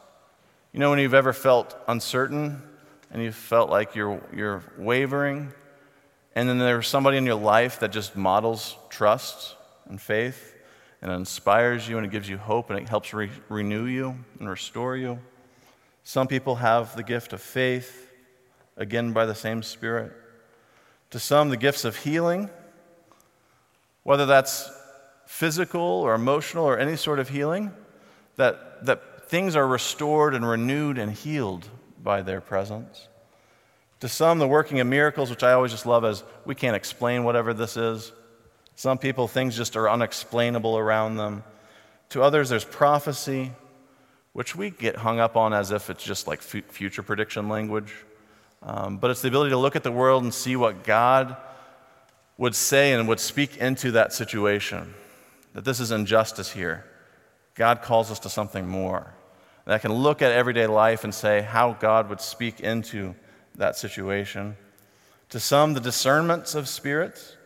You 0.73 0.81
know, 0.81 0.91
when 0.91 0.99
you've 0.99 1.15
ever 1.15 1.33
felt 1.33 1.77
uncertain 1.89 2.63
and 3.11 3.23
you 3.23 3.33
felt 3.33 3.71
like 3.71 3.95
you're, 3.95 4.21
you're 4.35 4.63
wavering, 4.77 5.53
and 6.35 6.49
then 6.49 6.59
there's 6.59 6.87
somebody 6.87 7.17
in 7.17 7.25
your 7.25 7.37
life 7.37 7.81
that 7.81 7.93
just 7.93 8.15
models 8.15 8.77
trust 8.91 9.57
and 9.89 10.01
faith 10.01 10.55
and 11.01 11.11
inspires 11.11 11.89
you 11.89 11.97
and 11.97 12.07
it 12.07 12.11
gives 12.11 12.29
you 12.29 12.37
hope 12.37 12.69
and 12.71 12.79
it 12.79 12.89
helps 12.89 13.15
re- 13.15 13.31
renew 13.49 13.87
you 13.87 14.17
and 14.39 14.49
restore 14.49 14.97
you. 14.97 15.19
Some 16.05 16.27
people 16.27 16.57
have 16.57 16.95
the 16.95 17.03
gift 17.03 17.33
of 17.33 17.41
faith, 17.41 18.13
again 18.77 19.13
by 19.13 19.27
the 19.27 19.35
same 19.35 19.63
Spirit. 19.63 20.13
To 21.11 21.19
some, 21.19 21.49
the 21.49 21.57
gifts 21.57 21.85
of 21.85 21.97
healing, 21.97 22.51
whether 24.03 24.27
that's 24.27 24.71
physical 25.27 25.81
or 25.81 26.15
emotional 26.15 26.65
or 26.65 26.79
any 26.79 26.97
sort 26.97 27.19
of 27.19 27.29
healing, 27.29 27.73
that, 28.37 28.85
that 28.85 29.16
things 29.27 29.57
are 29.57 29.67
restored 29.67 30.35
and 30.35 30.49
renewed 30.49 30.99
and 30.99 31.13
healed 31.13 31.69
by 32.03 32.23
their 32.23 32.41
presence. 32.41 33.09
To 34.01 34.09
some, 34.09 34.39
the 34.39 34.49
working 34.49 34.81
of 34.81 34.87
miracles, 34.87 35.31
which 35.31 35.43
I 35.43 35.53
always 35.53 35.73
just 35.73 35.87
love 35.87 36.05
as 36.05 36.23
we 36.45 36.55
can't 36.55 36.77
explain 36.77 37.25
whatever 37.25 37.55
this 37.55 37.77
is. 37.77 38.13
Some 38.75 38.99
people, 38.99 39.27
things 39.27 39.57
just 39.57 39.77
are 39.77 39.89
unexplainable 39.89 40.77
around 40.77 41.17
them. 41.17 41.43
To 42.11 42.23
others, 42.23 42.49
there's 42.49 42.65
prophecy, 42.65 43.53
which 44.33 44.55
we 44.55 44.71
get 44.71 44.97
hung 44.97 45.19
up 45.19 45.35
on 45.35 45.55
as 45.55 45.71
if 45.71 45.89
it's 45.89 46.05
just 46.05 46.27
like 46.27 46.43
future 46.43 47.03
prediction 47.03 47.49
language. 47.49 47.93
Um, 48.63 48.99
but 48.99 49.11
it's 49.11 49.23
the 49.23 49.29
ability 49.29 49.51
to 49.51 49.59
look 49.59 49.77
at 49.77 49.83
the 49.83 49.93
world 49.93 50.23
and 50.23 50.33
see 50.33 50.57
what 50.57 50.85
God 50.85 51.37
would 52.39 52.55
say 52.55 52.93
and 52.93 53.09
would 53.09 53.21
speak 53.21 53.57
into 53.57 53.93
that 53.93 54.13
situation. 54.13 54.95
That 55.55 55.65
this 55.65 55.81
is 55.81 55.91
injustice 55.91 56.53
here. 56.53 56.85
God 57.55 57.81
calls 57.81 58.11
us 58.11 58.19
to 58.21 58.29
something 58.29 58.69
more. 58.69 59.15
I 59.67 59.79
can 59.79 59.93
look 59.93 60.23
at 60.23 60.31
everyday 60.31 60.67
life 60.67 61.03
and 61.03 61.13
say 61.13 61.43
how 61.43 61.73
God 61.73 62.09
would 62.09 62.21
speak 62.21 62.61
into 62.61 63.15
that 63.57 63.77
situation. 63.77 64.57
To 65.31 65.41
some, 65.41 65.75
the 65.75 65.81
discernments 65.81 66.55
of 66.55 66.69
spirits, 66.69 67.37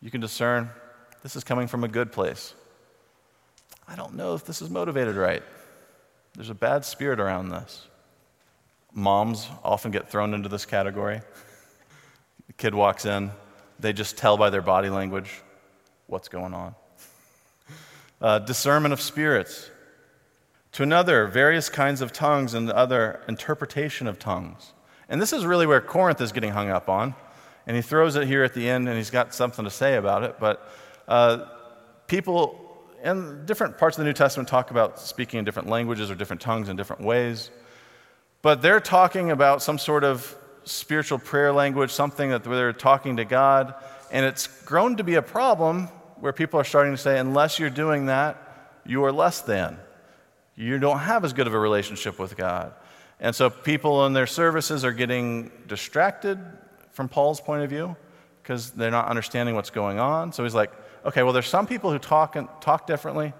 you 0.00 0.10
can 0.10 0.20
discern 0.20 0.70
this 1.22 1.34
is 1.34 1.42
coming 1.42 1.66
from 1.66 1.82
a 1.82 1.88
good 1.88 2.12
place. 2.12 2.54
I 3.88 3.96
don't 3.96 4.14
know 4.14 4.34
if 4.34 4.44
this 4.44 4.62
is 4.62 4.70
motivated 4.70 5.16
right. 5.16 5.42
There's 6.34 6.50
a 6.50 6.54
bad 6.54 6.84
spirit 6.84 7.18
around 7.18 7.48
this. 7.48 7.86
Moms 8.92 9.48
often 9.64 9.90
get 9.90 10.08
thrown 10.08 10.34
into 10.34 10.48
this 10.48 10.64
category. 10.64 11.20
The 12.46 12.52
kid 12.52 12.74
walks 12.74 13.06
in, 13.06 13.32
they 13.80 13.92
just 13.92 14.16
tell 14.16 14.36
by 14.36 14.50
their 14.50 14.62
body 14.62 14.88
language 14.88 15.42
what's 16.06 16.28
going 16.28 16.54
on. 16.54 16.74
Uh, 18.20 18.38
discernment 18.38 18.92
of 18.92 19.00
spirits. 19.00 19.70
To 20.78 20.84
another, 20.84 21.26
various 21.26 21.68
kinds 21.68 22.00
of 22.02 22.12
tongues 22.12 22.54
and 22.54 22.68
the 22.68 22.76
other, 22.76 23.20
interpretation 23.26 24.06
of 24.06 24.20
tongues. 24.20 24.74
And 25.08 25.20
this 25.20 25.32
is 25.32 25.44
really 25.44 25.66
where 25.66 25.80
Corinth 25.80 26.20
is 26.20 26.30
getting 26.30 26.52
hung 26.52 26.70
up 26.70 26.88
on. 26.88 27.16
And 27.66 27.74
he 27.74 27.82
throws 27.82 28.14
it 28.14 28.28
here 28.28 28.44
at 28.44 28.54
the 28.54 28.70
end 28.70 28.86
and 28.86 28.96
he's 28.96 29.10
got 29.10 29.34
something 29.34 29.64
to 29.64 29.72
say 29.72 29.96
about 29.96 30.22
it. 30.22 30.36
But 30.38 30.70
uh, 31.08 31.46
people 32.06 32.78
in 33.02 33.44
different 33.44 33.76
parts 33.76 33.98
of 33.98 34.02
the 34.02 34.08
New 34.08 34.12
Testament 34.12 34.48
talk 34.48 34.70
about 34.70 35.00
speaking 35.00 35.40
in 35.40 35.44
different 35.44 35.68
languages 35.68 36.12
or 36.12 36.14
different 36.14 36.40
tongues 36.40 36.68
in 36.68 36.76
different 36.76 37.02
ways. 37.02 37.50
But 38.42 38.62
they're 38.62 38.78
talking 38.78 39.32
about 39.32 39.64
some 39.64 39.78
sort 39.78 40.04
of 40.04 40.32
spiritual 40.62 41.18
prayer 41.18 41.52
language, 41.52 41.90
something 41.90 42.30
that 42.30 42.44
they're 42.44 42.72
talking 42.72 43.16
to 43.16 43.24
God. 43.24 43.74
And 44.12 44.24
it's 44.24 44.46
grown 44.62 44.96
to 44.98 45.02
be 45.02 45.16
a 45.16 45.22
problem 45.22 45.88
where 46.20 46.32
people 46.32 46.60
are 46.60 46.62
starting 46.62 46.92
to 46.92 46.98
say, 46.98 47.18
unless 47.18 47.58
you're 47.58 47.68
doing 47.68 48.06
that, 48.06 48.80
you 48.86 49.02
are 49.04 49.10
less 49.10 49.40
than 49.40 49.76
you 50.58 50.76
don't 50.80 50.98
have 50.98 51.24
as 51.24 51.32
good 51.32 51.46
of 51.46 51.54
a 51.54 51.58
relationship 51.58 52.18
with 52.18 52.36
God. 52.36 52.72
And 53.20 53.34
so 53.34 53.48
people 53.48 54.06
in 54.06 54.12
their 54.12 54.26
services 54.26 54.84
are 54.84 54.92
getting 54.92 55.52
distracted 55.68 56.38
from 56.90 57.08
Paul's 57.08 57.40
point 57.40 57.62
of 57.62 57.70
view 57.70 57.96
because 58.42 58.72
they're 58.72 58.90
not 58.90 59.06
understanding 59.06 59.54
what's 59.54 59.70
going 59.70 60.00
on. 60.00 60.32
So 60.32 60.42
he's 60.42 60.56
like, 60.56 60.72
okay, 61.06 61.22
well, 61.22 61.32
there's 61.32 61.46
some 61.46 61.68
people 61.68 61.92
who 61.92 61.98
talk, 62.00 62.34
and, 62.34 62.48
talk 62.60 62.88
differently, 62.88 63.32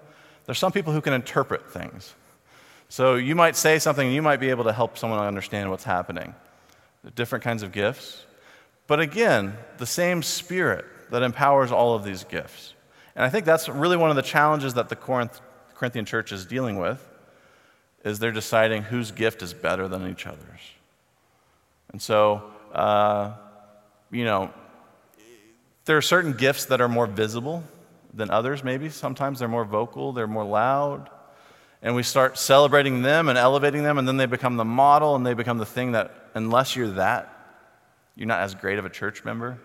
there's 0.45 0.59
some 0.59 0.71
people 0.71 0.93
who 0.93 1.01
can 1.01 1.11
interpret 1.11 1.69
things. 1.69 2.15
So 2.87 3.15
you 3.15 3.35
might 3.35 3.57
say 3.57 3.79
something 3.79 4.07
and 4.07 4.15
you 4.15 4.21
might 4.21 4.39
be 4.39 4.49
able 4.49 4.63
to 4.63 4.73
help 4.73 4.97
someone 4.97 5.19
understand 5.19 5.69
what's 5.69 5.83
happening. 5.83 6.33
Different 7.15 7.43
kinds 7.43 7.63
of 7.63 7.73
gifts. 7.73 8.25
But 8.87 9.01
again, 9.01 9.57
the 9.77 9.85
same 9.85 10.23
spirit 10.23 10.85
that 11.11 11.21
empowers 11.21 11.71
all 11.73 11.95
of 11.95 12.05
these 12.05 12.23
gifts. 12.23 12.75
And 13.13 13.25
I 13.25 13.29
think 13.29 13.45
that's 13.45 13.67
really 13.67 13.97
one 13.97 14.09
of 14.09 14.15
the 14.15 14.21
challenges 14.21 14.75
that 14.75 14.87
the 14.87 14.95
Corinth, 14.95 15.41
Corinthian 15.75 16.05
church 16.05 16.31
is 16.31 16.45
dealing 16.45 16.79
with 16.79 17.05
is 18.03 18.19
they're 18.19 18.31
deciding 18.31 18.83
whose 18.83 19.11
gift 19.11 19.41
is 19.41 19.53
better 19.53 19.87
than 19.87 20.09
each 20.09 20.25
other's. 20.25 20.61
And 21.91 22.01
so, 22.01 22.43
uh, 22.73 23.33
you 24.11 24.23
know, 24.23 24.51
there 25.85 25.97
are 25.97 26.01
certain 26.01 26.33
gifts 26.33 26.65
that 26.65 26.81
are 26.81 26.87
more 26.87 27.07
visible 27.07 27.63
than 28.13 28.29
others, 28.29 28.63
maybe. 28.63 28.89
Sometimes 28.89 29.39
they're 29.39 29.47
more 29.47 29.65
vocal, 29.65 30.13
they're 30.13 30.27
more 30.27 30.43
loud. 30.45 31.09
And 31.81 31.95
we 31.95 32.03
start 32.03 32.37
celebrating 32.37 33.01
them 33.01 33.29
and 33.29 33.37
elevating 33.37 33.83
them, 33.83 33.97
and 33.97 34.07
then 34.07 34.17
they 34.17 34.25
become 34.25 34.57
the 34.57 34.65
model 34.65 35.15
and 35.15 35.25
they 35.25 35.33
become 35.33 35.57
the 35.57 35.65
thing 35.65 35.93
that, 35.93 36.13
unless 36.33 36.75
you're 36.75 36.91
that, 36.91 37.33
you're 38.15 38.27
not 38.27 38.41
as 38.41 38.53
great 38.53 38.79
of 38.79 38.85
a 38.85 38.89
church 38.89 39.23
member. 39.23 39.57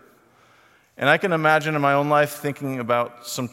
And 0.97 1.09
I 1.09 1.19
can 1.19 1.33
imagine 1.33 1.75
in 1.75 1.81
my 1.81 1.95
own 1.95 2.09
life 2.09 2.35
thinking 2.35 2.79
about 2.79 3.27
some 3.27 3.51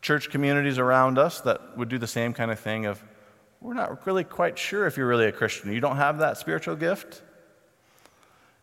church 0.00 0.30
communities 0.30 0.78
around 0.78 1.18
us 1.18 1.40
that 1.42 1.76
would 1.76 1.88
do 1.88 1.98
the 1.98 2.06
same 2.06 2.32
kind 2.32 2.50
of 2.50 2.58
thing 2.58 2.86
of, 2.86 3.02
we're 3.62 3.74
not 3.74 4.04
really 4.06 4.24
quite 4.24 4.58
sure 4.58 4.86
if 4.86 4.96
you're 4.96 5.06
really 5.06 5.26
a 5.26 5.32
Christian. 5.32 5.72
You 5.72 5.80
don't 5.80 5.96
have 5.96 6.18
that 6.18 6.36
spiritual 6.36 6.74
gift. 6.74 7.22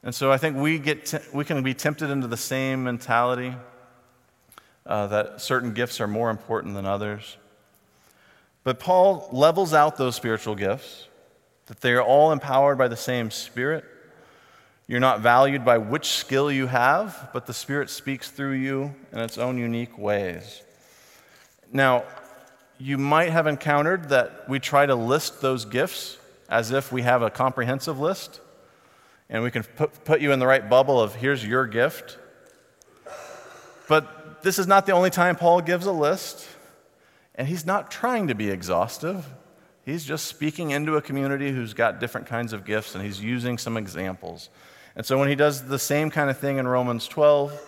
And 0.03 0.13
so 0.13 0.31
I 0.31 0.37
think 0.37 0.57
we, 0.57 0.77
get 0.77 1.05
t- 1.05 1.19
we 1.33 1.45
can 1.45 1.63
be 1.63 1.73
tempted 1.73 2.09
into 2.09 2.27
the 2.27 2.37
same 2.37 2.83
mentality 2.83 3.55
uh, 4.85 5.07
that 5.07 5.41
certain 5.41 5.73
gifts 5.73 6.01
are 6.01 6.07
more 6.07 6.29
important 6.29 6.73
than 6.73 6.85
others. 6.85 7.37
But 8.63 8.79
Paul 8.79 9.29
levels 9.31 9.73
out 9.73 9.97
those 9.97 10.15
spiritual 10.15 10.55
gifts, 10.55 11.07
that 11.67 11.81
they 11.81 11.93
are 11.93 12.01
all 12.01 12.31
empowered 12.31 12.77
by 12.77 12.87
the 12.87 12.97
same 12.97 13.31
Spirit. 13.31 13.85
You're 14.87 14.99
not 14.99 15.21
valued 15.21 15.63
by 15.63 15.77
which 15.77 16.07
skill 16.07 16.51
you 16.51 16.67
have, 16.67 17.29
but 17.31 17.45
the 17.45 17.53
Spirit 17.53 17.89
speaks 17.89 18.29
through 18.31 18.53
you 18.53 18.95
in 19.13 19.19
its 19.19 19.37
own 19.37 19.57
unique 19.57 19.97
ways. 19.97 20.61
Now, 21.71 22.03
you 22.79 22.97
might 22.97 23.29
have 23.29 23.45
encountered 23.45 24.09
that 24.09 24.47
we 24.47 24.59
try 24.59 24.85
to 24.85 24.95
list 24.95 25.41
those 25.41 25.65
gifts 25.65 26.17
as 26.47 26.71
if 26.71 26.91
we 26.91 27.01
have 27.01 27.21
a 27.21 27.29
comprehensive 27.29 27.99
list, 27.99 28.39
and 29.29 29.43
we 29.43 29.51
can 29.51 29.63
put, 29.63 30.05
put 30.05 30.21
you 30.21 30.31
in 30.31 30.39
the 30.39 30.47
right 30.47 30.67
bubble 30.67 30.99
of 30.99 31.13
here's 31.13 31.45
your 31.45 31.67
gift. 31.67 32.17
But 33.87 34.41
this 34.41 34.57
is 34.57 34.65
not 34.65 34.85
the 34.85 34.93
only 34.93 35.09
time 35.09 35.35
Paul 35.35 35.61
gives 35.61 35.85
a 35.85 35.91
list, 35.91 36.47
and 37.35 37.47
he's 37.47 37.65
not 37.65 37.91
trying 37.91 38.29
to 38.29 38.35
be 38.35 38.49
exhaustive. 38.49 39.25
He's 39.85 40.05
just 40.05 40.27
speaking 40.27 40.71
into 40.71 40.95
a 40.95 41.01
community 41.01 41.51
who's 41.51 41.73
got 41.73 41.99
different 41.99 42.27
kinds 42.27 42.53
of 42.53 42.65
gifts, 42.65 42.95
and 42.95 43.03
he's 43.03 43.21
using 43.21 43.57
some 43.57 43.75
examples. 43.75 44.49
And 44.95 45.05
so 45.05 45.17
when 45.17 45.27
he 45.27 45.35
does 45.35 45.67
the 45.67 45.79
same 45.79 46.09
kind 46.09 46.29
of 46.29 46.37
thing 46.37 46.57
in 46.57 46.67
Romans 46.67 47.07
12, 47.07 47.59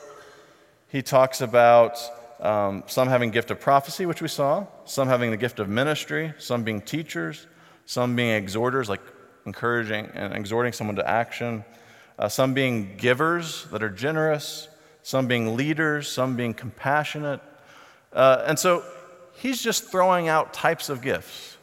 he 0.88 1.02
talks 1.02 1.42
about 1.42 2.00
um, 2.42 2.84
some 2.88 3.08
having 3.08 3.30
gift 3.30 3.52
of 3.52 3.60
prophecy, 3.60 4.06
which 4.06 4.22
we 4.22 4.28
saw, 4.28 4.66
some 4.86 5.08
having 5.08 5.32
the 5.32 5.38
gift 5.38 5.60
of 5.60 5.70
ministry, 5.70 6.34
some 6.40 6.64
being 6.64 6.82
teachers, 6.82 7.48
some 7.86 8.16
being 8.16 8.32
exhorters, 8.32 8.90
like 8.90 9.02
encouraging 9.46 10.10
and 10.14 10.34
exhorting 10.34 10.74
someone 10.74 10.96
to 10.96 11.08
action, 11.08 11.64
uh, 12.18 12.28
some 12.28 12.54
being 12.54 12.96
givers 12.98 13.66
that 13.66 13.84
are 13.84 13.90
generous, 13.90 14.68
some 15.04 15.28
being 15.28 15.56
leaders, 15.56 16.08
some 16.08 16.36
being 16.36 16.54
compassionate. 16.54 17.42
Uh, 18.12 18.44
and 18.48 18.58
so 18.58 18.84
he's 19.34 19.62
just 19.62 19.90
throwing 19.90 20.28
out 20.28 20.54
types 20.54 20.90
of 20.90 21.02
gifts. 21.02 21.58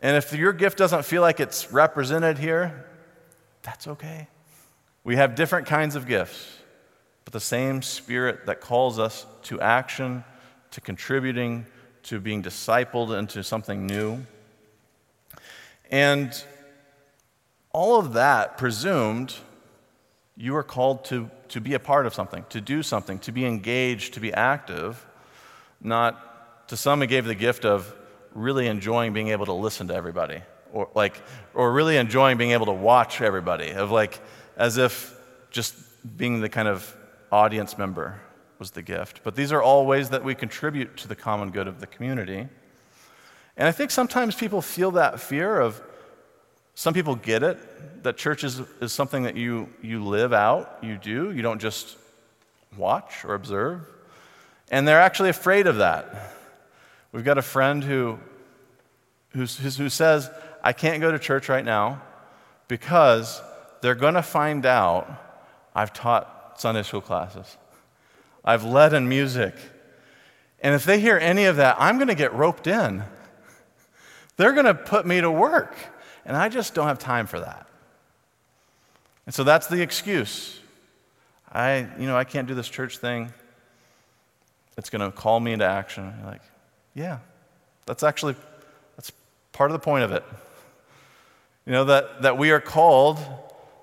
And 0.00 0.16
if 0.16 0.32
your 0.34 0.52
gift 0.52 0.76
doesn't 0.76 1.04
feel 1.04 1.22
like 1.22 1.40
it's 1.40 1.72
represented 1.72 2.36
here, 2.38 2.86
that's 3.62 3.88
okay. 3.88 4.28
We 5.02 5.16
have 5.16 5.34
different 5.34 5.66
kinds 5.66 5.96
of 5.96 6.06
gifts 6.06 6.58
but 7.24 7.32
the 7.32 7.40
same 7.40 7.82
Spirit 7.82 8.46
that 8.46 8.60
calls 8.60 8.98
us 8.98 9.26
to 9.44 9.60
action, 9.60 10.24
to 10.70 10.80
contributing, 10.80 11.66
to 12.04 12.20
being 12.20 12.42
discipled 12.42 13.18
into 13.18 13.42
something 13.42 13.86
new. 13.86 14.24
And 15.90 16.32
all 17.72 17.98
of 17.98 18.12
that 18.14 18.58
presumed 18.58 19.34
you 20.36 20.56
are 20.56 20.62
called 20.62 21.04
to, 21.06 21.30
to 21.48 21.60
be 21.60 21.74
a 21.74 21.78
part 21.78 22.06
of 22.06 22.14
something, 22.14 22.44
to 22.50 22.60
do 22.60 22.82
something, 22.82 23.18
to 23.20 23.32
be 23.32 23.46
engaged, 23.46 24.14
to 24.14 24.20
be 24.20 24.32
active, 24.32 25.04
not 25.80 26.68
to 26.68 26.76
some, 26.76 27.02
it 27.02 27.06
gave 27.06 27.24
the 27.24 27.34
gift 27.34 27.64
of 27.64 27.94
really 28.34 28.66
enjoying 28.66 29.12
being 29.12 29.28
able 29.28 29.46
to 29.46 29.52
listen 29.52 29.88
to 29.88 29.94
everybody, 29.94 30.42
or 30.72 30.88
like, 30.94 31.22
or 31.54 31.72
really 31.72 31.96
enjoying 31.96 32.36
being 32.36 32.50
able 32.50 32.66
to 32.66 32.72
watch 32.72 33.20
everybody, 33.20 33.72
of 33.72 33.90
like, 33.90 34.20
as 34.56 34.76
if 34.76 35.16
just 35.50 35.74
being 36.16 36.40
the 36.40 36.48
kind 36.48 36.66
of 36.66 36.96
audience 37.34 37.76
member 37.76 38.20
was 38.60 38.70
the 38.70 38.82
gift. 38.82 39.22
But 39.24 39.34
these 39.34 39.50
are 39.50 39.60
all 39.60 39.86
ways 39.86 40.10
that 40.10 40.22
we 40.22 40.34
contribute 40.36 40.96
to 40.98 41.08
the 41.08 41.16
common 41.16 41.50
good 41.50 41.66
of 41.66 41.80
the 41.80 41.86
community. 41.86 42.48
And 43.56 43.68
I 43.68 43.72
think 43.72 43.90
sometimes 43.90 44.36
people 44.36 44.62
feel 44.62 44.92
that 44.92 45.18
fear 45.18 45.60
of, 45.60 45.82
some 46.76 46.94
people 46.94 47.16
get 47.16 47.42
it, 47.42 47.58
that 48.04 48.16
church 48.16 48.44
is, 48.44 48.60
is 48.80 48.92
something 48.92 49.24
that 49.24 49.36
you, 49.36 49.68
you 49.82 50.04
live 50.04 50.32
out, 50.32 50.78
you 50.82 50.96
do, 50.96 51.32
you 51.32 51.42
don't 51.42 51.60
just 51.60 51.96
watch 52.76 53.24
or 53.24 53.34
observe. 53.34 53.80
And 54.70 54.86
they're 54.86 55.00
actually 55.00 55.30
afraid 55.30 55.66
of 55.66 55.76
that. 55.76 56.32
We've 57.12 57.24
got 57.24 57.38
a 57.38 57.42
friend 57.42 57.82
who, 57.82 58.18
who, 59.30 59.40
who 59.40 59.88
says, 59.88 60.30
I 60.62 60.72
can't 60.72 61.00
go 61.00 61.10
to 61.10 61.18
church 61.18 61.48
right 61.48 61.64
now 61.64 62.00
because 62.68 63.42
they're 63.82 63.94
going 63.94 64.14
to 64.14 64.22
find 64.22 64.64
out 64.66 65.08
I've 65.74 65.92
taught 65.92 66.33
Sunday 66.56 66.82
school 66.82 67.00
classes. 67.00 67.56
I've 68.44 68.64
led 68.64 68.92
in 68.92 69.08
music. 69.08 69.54
And 70.60 70.74
if 70.74 70.84
they 70.84 71.00
hear 71.00 71.18
any 71.18 71.44
of 71.44 71.56
that, 71.56 71.76
I'm 71.78 71.96
going 71.96 72.08
to 72.08 72.14
get 72.14 72.34
roped 72.34 72.66
in. 72.66 73.02
They're 74.36 74.52
going 74.52 74.66
to 74.66 74.74
put 74.74 75.06
me 75.06 75.20
to 75.20 75.30
work. 75.30 75.76
And 76.24 76.36
I 76.36 76.48
just 76.48 76.74
don't 76.74 76.86
have 76.86 76.98
time 76.98 77.26
for 77.26 77.40
that. 77.40 77.66
And 79.26 79.34
so 79.34 79.44
that's 79.44 79.66
the 79.66 79.80
excuse. 79.82 80.58
I, 81.50 81.86
you 81.98 82.06
know, 82.06 82.16
I 82.16 82.24
can't 82.24 82.48
do 82.48 82.54
this 82.54 82.68
church 82.68 82.98
thing. 82.98 83.32
It's 84.76 84.90
going 84.90 85.02
to 85.02 85.16
call 85.16 85.38
me 85.38 85.52
into 85.52 85.64
action. 85.64 86.12
You're 86.18 86.30
like, 86.30 86.42
yeah, 86.94 87.18
that's 87.86 88.02
actually 88.02 88.34
that's 88.96 89.12
part 89.52 89.70
of 89.70 89.72
the 89.72 89.84
point 89.84 90.04
of 90.04 90.12
it. 90.12 90.24
You 91.66 91.72
know 91.72 91.84
that 91.84 92.22
that 92.22 92.38
we 92.38 92.50
are 92.50 92.60
called 92.60 93.18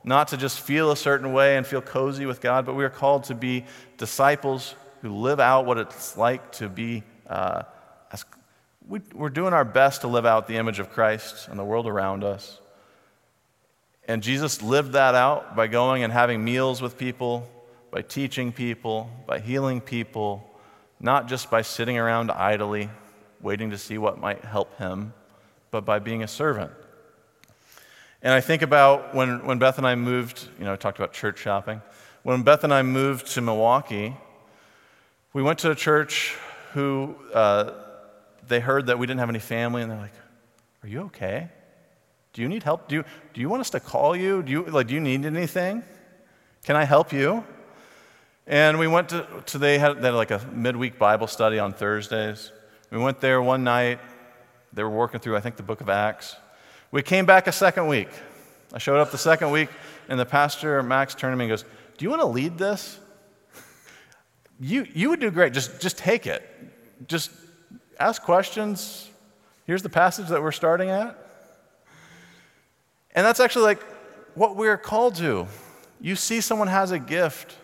not 0.03 0.29
to 0.29 0.37
just 0.37 0.59
feel 0.59 0.91
a 0.91 0.97
certain 0.97 1.33
way 1.33 1.57
and 1.57 1.65
feel 1.65 1.81
cozy 1.81 2.25
with 2.25 2.41
God, 2.41 2.65
but 2.65 2.75
we 2.75 2.83
are 2.83 2.89
called 2.89 3.25
to 3.25 3.35
be 3.35 3.65
disciples 3.97 4.75
who 5.01 5.09
live 5.15 5.39
out 5.39 5.65
what 5.65 5.77
it's 5.77 6.17
like 6.17 6.51
to 6.53 6.69
be. 6.69 7.03
Uh, 7.27 7.63
as, 8.11 8.25
we, 8.87 8.99
we're 9.13 9.29
doing 9.29 9.53
our 9.53 9.65
best 9.65 10.01
to 10.01 10.07
live 10.07 10.25
out 10.25 10.47
the 10.47 10.57
image 10.57 10.79
of 10.79 10.91
Christ 10.91 11.47
in 11.49 11.57
the 11.57 11.63
world 11.63 11.87
around 11.87 12.23
us. 12.23 12.59
And 14.07 14.23
Jesus 14.23 14.61
lived 14.61 14.93
that 14.93 15.15
out 15.15 15.55
by 15.55 15.67
going 15.67 16.03
and 16.03 16.11
having 16.11 16.43
meals 16.43 16.81
with 16.81 16.97
people, 16.97 17.47
by 17.91 18.01
teaching 18.01 18.51
people, 18.51 19.09
by 19.27 19.39
healing 19.39 19.81
people, 19.81 20.49
not 20.99 21.27
just 21.27 21.51
by 21.51 21.61
sitting 21.61 21.97
around 21.97 22.31
idly 22.31 22.89
waiting 23.41 23.71
to 23.71 23.77
see 23.77 23.97
what 23.97 24.19
might 24.19 24.43
help 24.43 24.77
him, 24.77 25.13
but 25.71 25.85
by 25.85 25.99
being 25.99 26.23
a 26.23 26.27
servant. 26.27 26.71
And 28.23 28.33
I 28.33 28.41
think 28.41 28.61
about 28.61 29.15
when, 29.15 29.45
when 29.45 29.57
Beth 29.57 29.77
and 29.77 29.87
I 29.87 29.95
moved, 29.95 30.47
you 30.59 30.65
know, 30.65 30.73
I 30.73 30.75
talked 30.75 30.99
about 30.99 31.13
church 31.13 31.39
shopping. 31.39 31.81
When 32.23 32.43
Beth 32.43 32.63
and 32.63 32.73
I 32.73 32.83
moved 32.83 33.27
to 33.33 33.41
Milwaukee, 33.41 34.15
we 35.33 35.41
went 35.41 35.59
to 35.59 35.71
a 35.71 35.75
church 35.75 36.37
who 36.73 37.15
uh, 37.33 37.71
they 38.47 38.59
heard 38.59 38.87
that 38.87 38.99
we 38.99 39.07
didn't 39.07 39.21
have 39.21 39.29
any 39.29 39.39
family, 39.39 39.81
and 39.81 39.89
they're 39.89 39.97
like, 39.97 40.13
Are 40.83 40.87
you 40.87 41.01
okay? 41.03 41.49
Do 42.33 42.41
you 42.41 42.47
need 42.47 42.63
help? 42.63 42.87
Do 42.87 42.95
you, 42.95 43.03
do 43.33 43.41
you 43.41 43.49
want 43.49 43.61
us 43.61 43.71
to 43.71 43.79
call 43.79 44.15
you? 44.15 44.43
Do 44.43 44.51
you, 44.51 44.63
like, 44.63 44.87
do 44.87 44.93
you 44.93 45.01
need 45.01 45.25
anything? 45.25 45.83
Can 46.63 46.75
I 46.75 46.85
help 46.85 47.11
you? 47.11 47.43
And 48.47 48.79
we 48.79 48.87
went 48.87 49.09
to, 49.09 49.25
to 49.47 49.57
they, 49.57 49.79
had, 49.79 50.01
they 50.01 50.07
had 50.07 50.15
like 50.15 50.31
a 50.31 50.45
midweek 50.53 50.97
Bible 50.97 51.27
study 51.27 51.59
on 51.59 51.73
Thursdays. 51.73 52.51
We 52.89 52.99
went 52.99 53.19
there 53.19 53.41
one 53.41 53.63
night. 53.63 53.99
They 54.73 54.83
were 54.83 54.89
working 54.89 55.19
through, 55.19 55.35
I 55.35 55.41
think, 55.41 55.57
the 55.57 55.63
book 55.63 55.81
of 55.81 55.89
Acts. 55.89 56.35
We 56.91 57.01
came 57.01 57.25
back 57.25 57.47
a 57.47 57.53
second 57.53 57.87
week. 57.87 58.09
I 58.73 58.77
showed 58.77 58.99
up 58.99 59.11
the 59.11 59.17
second 59.17 59.51
week, 59.51 59.69
and 60.09 60.19
the 60.19 60.25
pastor, 60.25 60.83
Max, 60.83 61.15
turned 61.15 61.31
to 61.31 61.37
me 61.37 61.45
and 61.45 61.51
goes, 61.51 61.63
Do 61.97 62.03
you 62.03 62.09
want 62.09 62.21
to 62.21 62.27
lead 62.27 62.57
this? 62.57 62.99
You, 64.59 64.85
you 64.93 65.09
would 65.09 65.21
do 65.21 65.31
great. 65.31 65.53
Just, 65.53 65.81
just 65.81 65.97
take 65.97 66.27
it. 66.27 66.47
Just 67.07 67.31
ask 67.99 68.21
questions. 68.21 69.09
Here's 69.65 69.81
the 69.81 69.89
passage 69.89 70.27
that 70.27 70.41
we're 70.41 70.51
starting 70.51 70.89
at. 70.89 71.17
And 73.15 73.25
that's 73.25 73.39
actually 73.39 73.65
like 73.65 73.81
what 74.35 74.55
we're 74.55 74.77
called 74.77 75.15
to. 75.15 75.47
You 75.99 76.15
see 76.15 76.41
someone 76.41 76.67
has 76.67 76.91
a 76.91 76.99
gift, 76.99 77.55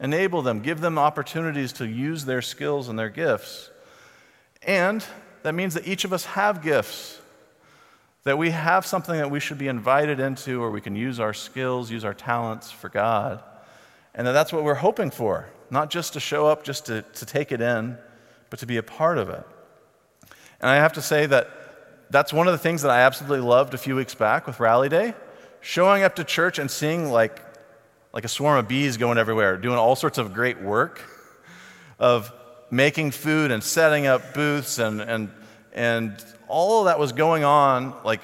enable 0.00 0.42
them, 0.42 0.60
give 0.60 0.80
them 0.80 0.98
opportunities 0.98 1.72
to 1.74 1.86
use 1.86 2.24
their 2.24 2.42
skills 2.42 2.88
and 2.88 2.98
their 2.98 3.08
gifts. 3.08 3.70
And 4.62 5.04
that 5.44 5.54
means 5.54 5.74
that 5.74 5.86
each 5.86 6.04
of 6.04 6.12
us 6.12 6.24
have 6.24 6.62
gifts 6.62 7.20
that 8.24 8.38
we 8.38 8.50
have 8.50 8.86
something 8.86 9.16
that 9.16 9.30
we 9.30 9.38
should 9.38 9.58
be 9.58 9.68
invited 9.68 10.18
into, 10.18 10.62
or 10.62 10.70
we 10.70 10.80
can 10.80 10.96
use 10.96 11.20
our 11.20 11.34
skills, 11.34 11.90
use 11.90 12.04
our 12.04 12.14
talents 12.14 12.70
for 12.70 12.88
God. 12.88 13.42
And 14.14 14.26
that 14.26 14.32
that's 14.32 14.52
what 14.52 14.64
we're 14.64 14.74
hoping 14.74 15.10
for, 15.10 15.50
not 15.70 15.90
just 15.90 16.14
to 16.14 16.20
show 16.20 16.46
up, 16.46 16.64
just 16.64 16.86
to, 16.86 17.02
to 17.02 17.26
take 17.26 17.52
it 17.52 17.60
in, 17.60 17.98
but 18.48 18.58
to 18.60 18.66
be 18.66 18.78
a 18.78 18.82
part 18.82 19.18
of 19.18 19.28
it. 19.28 19.46
And 20.60 20.70
I 20.70 20.76
have 20.76 20.94
to 20.94 21.02
say 21.02 21.26
that 21.26 21.50
that's 22.10 22.32
one 22.32 22.46
of 22.46 22.52
the 22.52 22.58
things 22.58 22.82
that 22.82 22.90
I 22.90 23.00
absolutely 23.00 23.46
loved 23.46 23.74
a 23.74 23.78
few 23.78 23.96
weeks 23.96 24.14
back 24.14 24.46
with 24.46 24.58
Rally 24.58 24.88
Day. 24.88 25.14
Showing 25.60 26.02
up 26.02 26.16
to 26.16 26.24
church 26.24 26.58
and 26.58 26.70
seeing 26.70 27.10
like, 27.10 27.42
like 28.12 28.24
a 28.24 28.28
swarm 28.28 28.58
of 28.58 28.68
bees 28.68 28.96
going 28.96 29.18
everywhere, 29.18 29.56
doing 29.56 29.76
all 29.76 29.96
sorts 29.96 30.16
of 30.16 30.32
great 30.32 30.60
work 30.60 31.00
of 31.98 32.32
making 32.70 33.10
food 33.10 33.50
and 33.50 33.62
setting 33.62 34.06
up 34.06 34.34
booths 34.34 34.78
and, 34.78 35.00
and, 35.00 35.30
and 35.74 36.24
all 36.48 36.84
that 36.84 36.98
was 36.98 37.12
going 37.12 37.44
on, 37.44 37.94
like 38.04 38.20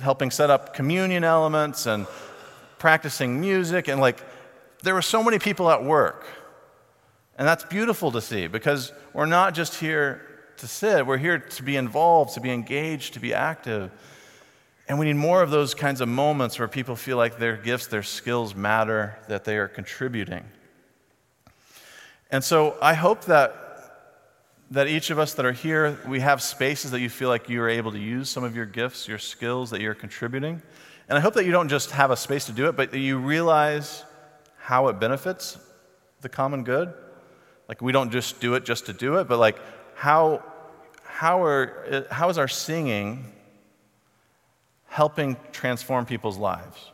helping 0.00 0.30
set 0.30 0.50
up 0.50 0.74
communion 0.74 1.24
elements 1.24 1.86
and 1.86 2.06
practicing 2.78 3.40
music. 3.40 3.88
And 3.88 4.00
like, 4.00 4.22
there 4.82 4.94
were 4.94 5.02
so 5.02 5.22
many 5.22 5.38
people 5.38 5.70
at 5.70 5.84
work. 5.84 6.26
And 7.36 7.46
that's 7.46 7.64
beautiful 7.64 8.10
to 8.12 8.20
see 8.20 8.46
because 8.46 8.92
we're 9.12 9.26
not 9.26 9.54
just 9.54 9.76
here 9.76 10.24
to 10.56 10.66
sit, 10.66 11.06
we're 11.06 11.18
here 11.18 11.38
to 11.38 11.62
be 11.62 11.76
involved, 11.76 12.34
to 12.34 12.40
be 12.40 12.50
engaged, 12.50 13.14
to 13.14 13.20
be 13.20 13.32
active. 13.32 13.92
And 14.88 14.98
we 14.98 15.06
need 15.06 15.16
more 15.16 15.42
of 15.42 15.50
those 15.50 15.74
kinds 15.74 16.00
of 16.00 16.08
moments 16.08 16.58
where 16.58 16.66
people 16.66 16.96
feel 16.96 17.16
like 17.16 17.38
their 17.38 17.56
gifts, 17.56 17.86
their 17.86 18.02
skills 18.02 18.54
matter, 18.54 19.18
that 19.28 19.44
they 19.44 19.56
are 19.58 19.68
contributing. 19.68 20.44
And 22.30 22.42
so 22.42 22.76
I 22.82 22.94
hope 22.94 23.24
that, 23.26 23.67
that 24.70 24.86
each 24.86 25.10
of 25.10 25.18
us 25.18 25.34
that 25.34 25.46
are 25.46 25.52
here, 25.52 25.98
we 26.06 26.20
have 26.20 26.42
spaces 26.42 26.90
that 26.90 27.00
you 27.00 27.08
feel 27.08 27.28
like 27.28 27.48
you 27.48 27.62
are 27.62 27.68
able 27.68 27.92
to 27.92 27.98
use 27.98 28.28
some 28.28 28.44
of 28.44 28.54
your 28.54 28.66
gifts, 28.66 29.08
your 29.08 29.18
skills 29.18 29.70
that 29.70 29.80
you're 29.80 29.94
contributing. 29.94 30.60
And 31.08 31.16
I 31.16 31.20
hope 31.20 31.34
that 31.34 31.46
you 31.46 31.52
don't 31.52 31.68
just 31.68 31.92
have 31.92 32.10
a 32.10 32.16
space 32.16 32.44
to 32.46 32.52
do 32.52 32.68
it, 32.68 32.76
but 32.76 32.90
that 32.90 32.98
you 32.98 33.18
realize 33.18 34.04
how 34.58 34.88
it 34.88 35.00
benefits 35.00 35.58
the 36.20 36.28
common 36.28 36.64
good. 36.64 36.92
Like, 37.66 37.80
we 37.80 37.92
don't 37.92 38.10
just 38.10 38.40
do 38.40 38.54
it 38.54 38.64
just 38.64 38.86
to 38.86 38.92
do 38.92 39.16
it, 39.16 39.28
but 39.28 39.38
like, 39.38 39.58
how, 39.94 40.42
how, 41.02 41.42
are, 41.42 42.06
how 42.10 42.28
is 42.28 42.36
our 42.36 42.48
singing 42.48 43.32
helping 44.86 45.36
transform 45.52 46.04
people's 46.04 46.36
lives? 46.36 46.90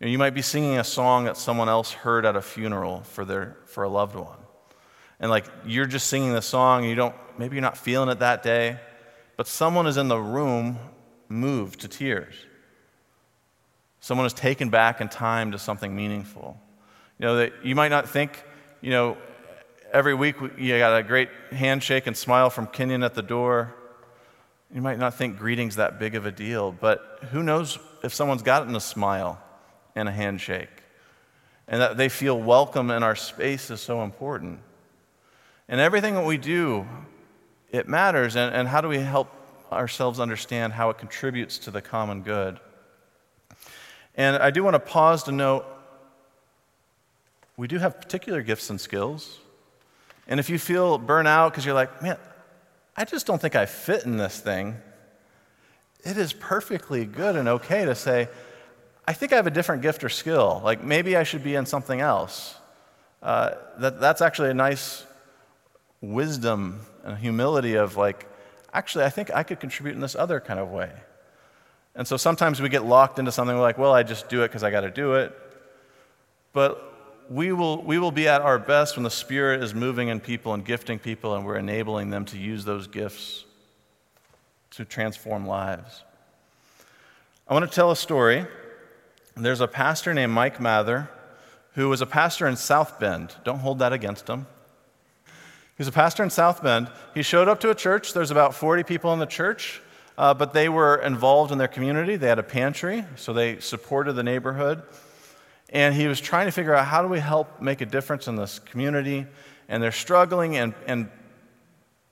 You, 0.00 0.06
know, 0.06 0.10
you 0.10 0.18
might 0.18 0.34
be 0.34 0.42
singing 0.42 0.78
a 0.78 0.84
song 0.84 1.26
that 1.26 1.36
someone 1.36 1.68
else 1.68 1.92
heard 1.92 2.26
at 2.26 2.34
a 2.34 2.42
funeral 2.42 3.02
for, 3.02 3.24
their, 3.24 3.56
for 3.66 3.84
a 3.84 3.88
loved 3.88 4.16
one. 4.16 4.39
And 5.20 5.30
like, 5.30 5.46
you're 5.66 5.86
just 5.86 6.08
singing 6.08 6.32
the 6.32 6.42
song, 6.42 6.80
and 6.80 6.88
you 6.88 6.96
don't, 6.96 7.14
maybe 7.38 7.54
you're 7.54 7.62
not 7.62 7.76
feeling 7.76 8.08
it 8.08 8.20
that 8.20 8.42
day, 8.42 8.80
but 9.36 9.46
someone 9.46 9.86
is 9.86 9.96
in 9.96 10.08
the 10.08 10.18
room 10.18 10.78
moved 11.28 11.80
to 11.80 11.88
tears. 11.88 12.34
Someone 14.00 14.26
is 14.26 14.32
taken 14.32 14.70
back 14.70 15.00
in 15.00 15.08
time 15.08 15.52
to 15.52 15.58
something 15.58 15.94
meaningful. 15.94 16.58
You 17.18 17.26
know, 17.26 17.36
that 17.36 17.52
you 17.62 17.74
might 17.74 17.90
not 17.90 18.08
think, 18.08 18.42
you 18.80 18.90
know, 18.90 19.18
every 19.92 20.14
week 20.14 20.36
you 20.56 20.78
got 20.78 20.96
a 20.96 21.02
great 21.02 21.28
handshake 21.50 22.06
and 22.06 22.16
smile 22.16 22.48
from 22.48 22.66
Kenyon 22.66 23.02
at 23.02 23.14
the 23.14 23.22
door. 23.22 23.74
You 24.74 24.80
might 24.80 24.98
not 24.98 25.14
think 25.14 25.36
greeting's 25.36 25.76
that 25.76 25.98
big 25.98 26.14
of 26.14 26.24
a 26.24 26.32
deal, 26.32 26.72
but 26.72 27.18
who 27.30 27.42
knows 27.42 27.78
if 28.02 28.14
someone's 28.14 28.42
gotten 28.42 28.74
a 28.74 28.80
smile 28.80 29.38
and 29.94 30.08
a 30.08 30.12
handshake. 30.12 30.82
And 31.68 31.82
that 31.82 31.98
they 31.98 32.08
feel 32.08 32.40
welcome 32.40 32.90
in 32.90 33.02
our 33.02 33.16
space 33.16 33.70
is 33.70 33.80
so 33.80 34.02
important. 34.02 34.60
And 35.70 35.80
everything 35.80 36.14
that 36.16 36.24
we 36.24 36.36
do, 36.36 36.84
it 37.70 37.88
matters. 37.88 38.34
And, 38.34 38.52
and 38.52 38.66
how 38.66 38.80
do 38.80 38.88
we 38.88 38.98
help 38.98 39.30
ourselves 39.70 40.18
understand 40.18 40.72
how 40.72 40.90
it 40.90 40.98
contributes 40.98 41.58
to 41.58 41.70
the 41.70 41.80
common 41.80 42.22
good? 42.22 42.58
And 44.16 44.36
I 44.36 44.50
do 44.50 44.64
want 44.64 44.74
to 44.74 44.80
pause 44.80 45.22
to 45.24 45.32
note 45.32 45.64
we 47.56 47.68
do 47.68 47.78
have 47.78 48.00
particular 48.00 48.42
gifts 48.42 48.68
and 48.68 48.80
skills. 48.80 49.38
And 50.26 50.40
if 50.40 50.50
you 50.50 50.58
feel 50.58 50.98
burnout 50.98 51.50
because 51.50 51.64
you're 51.64 51.74
like, 51.74 52.02
man, 52.02 52.16
I 52.96 53.04
just 53.04 53.26
don't 53.26 53.40
think 53.40 53.54
I 53.54 53.66
fit 53.66 54.04
in 54.04 54.16
this 54.16 54.40
thing, 54.40 54.76
it 56.02 56.16
is 56.16 56.32
perfectly 56.32 57.04
good 57.04 57.36
and 57.36 57.46
okay 57.46 57.84
to 57.84 57.94
say, 57.94 58.28
I 59.06 59.12
think 59.12 59.32
I 59.32 59.36
have 59.36 59.46
a 59.46 59.52
different 59.52 59.82
gift 59.82 60.02
or 60.02 60.08
skill. 60.08 60.62
Like 60.64 60.82
maybe 60.82 61.16
I 61.16 61.22
should 61.22 61.44
be 61.44 61.54
in 61.54 61.64
something 61.64 62.00
else. 62.00 62.56
Uh, 63.22 63.52
that, 63.78 64.00
that's 64.00 64.20
actually 64.20 64.50
a 64.50 64.54
nice 64.54 65.04
wisdom 66.00 66.80
and 67.04 67.18
humility 67.18 67.74
of 67.74 67.96
like, 67.96 68.26
actually, 68.72 69.04
I 69.04 69.10
think 69.10 69.30
I 69.34 69.42
could 69.42 69.60
contribute 69.60 69.94
in 69.94 70.00
this 70.00 70.14
other 70.14 70.40
kind 70.40 70.58
of 70.58 70.70
way. 70.70 70.90
And 71.94 72.06
so 72.06 72.16
sometimes 72.16 72.62
we 72.62 72.68
get 72.68 72.84
locked 72.84 73.18
into 73.18 73.32
something 73.32 73.58
like, 73.58 73.76
well, 73.76 73.92
I 73.92 74.02
just 74.02 74.28
do 74.28 74.42
it 74.42 74.48
because 74.48 74.62
I 74.62 74.70
got 74.70 74.82
to 74.82 74.90
do 74.90 75.14
it. 75.14 75.36
But 76.52 76.90
we 77.28 77.52
will, 77.52 77.82
we 77.82 77.98
will 77.98 78.12
be 78.12 78.26
at 78.28 78.40
our 78.42 78.58
best 78.58 78.96
when 78.96 79.04
the 79.04 79.10
Spirit 79.10 79.62
is 79.62 79.74
moving 79.74 80.08
in 80.08 80.20
people 80.20 80.54
and 80.54 80.64
gifting 80.64 80.98
people, 80.98 81.34
and 81.34 81.44
we're 81.44 81.56
enabling 81.56 82.10
them 82.10 82.24
to 82.26 82.38
use 82.38 82.64
those 82.64 82.86
gifts 82.86 83.44
to 84.72 84.84
transform 84.84 85.46
lives. 85.46 86.02
I 87.48 87.54
want 87.54 87.68
to 87.68 87.74
tell 87.74 87.90
a 87.90 87.96
story. 87.96 88.46
There's 89.36 89.60
a 89.60 89.68
pastor 89.68 90.14
named 90.14 90.32
Mike 90.32 90.60
Mather 90.60 91.08
who 91.74 91.88
was 91.88 92.00
a 92.00 92.06
pastor 92.06 92.46
in 92.46 92.56
South 92.56 92.98
Bend. 92.98 93.34
Don't 93.44 93.60
hold 93.60 93.78
that 93.78 93.92
against 93.92 94.28
him. 94.28 94.46
He's 95.80 95.88
a 95.88 95.92
pastor 95.92 96.22
in 96.22 96.28
South 96.28 96.62
Bend. 96.62 96.90
He 97.14 97.22
showed 97.22 97.48
up 97.48 97.60
to 97.60 97.70
a 97.70 97.74
church. 97.74 98.12
There's 98.12 98.30
about 98.30 98.54
40 98.54 98.82
people 98.82 99.14
in 99.14 99.18
the 99.18 99.24
church, 99.24 99.80
uh, 100.18 100.34
but 100.34 100.52
they 100.52 100.68
were 100.68 100.96
involved 100.96 101.52
in 101.52 101.56
their 101.56 101.68
community. 101.68 102.16
They 102.16 102.28
had 102.28 102.38
a 102.38 102.42
pantry, 102.42 103.06
so 103.16 103.32
they 103.32 103.60
supported 103.60 104.12
the 104.12 104.22
neighborhood. 104.22 104.82
And 105.70 105.94
he 105.94 106.06
was 106.06 106.20
trying 106.20 106.44
to 106.48 106.52
figure 106.52 106.74
out 106.74 106.84
how 106.84 107.00
do 107.00 107.08
we 107.08 107.18
help 107.18 107.62
make 107.62 107.80
a 107.80 107.86
difference 107.86 108.28
in 108.28 108.36
this 108.36 108.58
community. 108.58 109.26
And 109.70 109.82
they're 109.82 109.90
struggling, 109.90 110.58
and, 110.58 110.74
and 110.86 111.08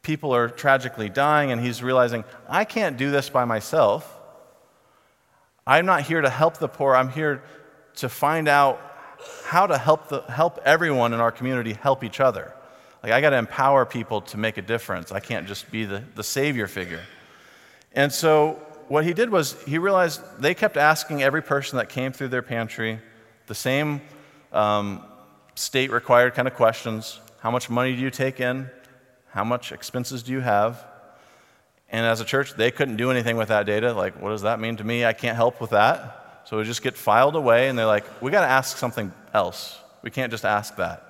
people 0.00 0.34
are 0.34 0.48
tragically 0.48 1.10
dying. 1.10 1.52
And 1.52 1.60
he's 1.60 1.82
realizing, 1.82 2.24
I 2.48 2.64
can't 2.64 2.96
do 2.96 3.10
this 3.10 3.28
by 3.28 3.44
myself. 3.44 4.18
I'm 5.66 5.84
not 5.84 6.04
here 6.04 6.22
to 6.22 6.30
help 6.30 6.56
the 6.56 6.68
poor. 6.68 6.96
I'm 6.96 7.10
here 7.10 7.42
to 7.96 8.08
find 8.08 8.48
out 8.48 8.80
how 9.44 9.66
to 9.66 9.76
help, 9.76 10.08
the, 10.08 10.22
help 10.22 10.58
everyone 10.64 11.12
in 11.12 11.20
our 11.20 11.30
community 11.30 11.74
help 11.74 12.02
each 12.02 12.18
other. 12.18 12.54
Like, 13.02 13.12
I 13.12 13.20
got 13.20 13.30
to 13.30 13.38
empower 13.38 13.84
people 13.84 14.20
to 14.22 14.36
make 14.36 14.56
a 14.56 14.62
difference. 14.62 15.12
I 15.12 15.20
can't 15.20 15.46
just 15.46 15.70
be 15.70 15.84
the, 15.84 16.02
the 16.14 16.24
savior 16.24 16.66
figure. 16.66 17.02
And 17.92 18.12
so, 18.12 18.60
what 18.88 19.04
he 19.04 19.12
did 19.12 19.30
was 19.30 19.60
he 19.64 19.78
realized 19.78 20.20
they 20.40 20.54
kept 20.54 20.76
asking 20.76 21.22
every 21.22 21.42
person 21.42 21.78
that 21.78 21.88
came 21.88 22.12
through 22.12 22.28
their 22.28 22.42
pantry, 22.42 22.98
the 23.46 23.54
same 23.54 24.00
um, 24.52 25.04
state 25.54 25.90
required 25.90 26.34
kind 26.34 26.48
of 26.48 26.54
questions 26.54 27.20
How 27.40 27.50
much 27.50 27.68
money 27.68 27.94
do 27.94 28.00
you 28.00 28.10
take 28.10 28.40
in? 28.40 28.70
How 29.30 29.44
much 29.44 29.72
expenses 29.72 30.22
do 30.22 30.32
you 30.32 30.40
have? 30.40 30.84
And 31.90 32.04
as 32.04 32.20
a 32.20 32.24
church, 32.24 32.54
they 32.54 32.70
couldn't 32.70 32.96
do 32.96 33.10
anything 33.10 33.36
with 33.36 33.48
that 33.48 33.66
data. 33.66 33.92
Like, 33.92 34.20
what 34.20 34.30
does 34.30 34.42
that 34.42 34.60
mean 34.60 34.76
to 34.76 34.84
me? 34.84 35.04
I 35.04 35.12
can't 35.12 35.36
help 35.36 35.60
with 35.60 35.70
that. 35.70 36.42
So 36.44 36.58
it 36.58 36.64
just 36.64 36.82
get 36.82 36.96
filed 36.96 37.36
away, 37.36 37.68
and 37.68 37.78
they're 37.78 37.86
like, 37.86 38.22
we 38.22 38.30
got 38.30 38.40
to 38.40 38.50
ask 38.50 38.76
something 38.76 39.12
else. 39.34 39.78
We 40.02 40.10
can't 40.10 40.30
just 40.30 40.44
ask 40.44 40.76
that. 40.76 41.07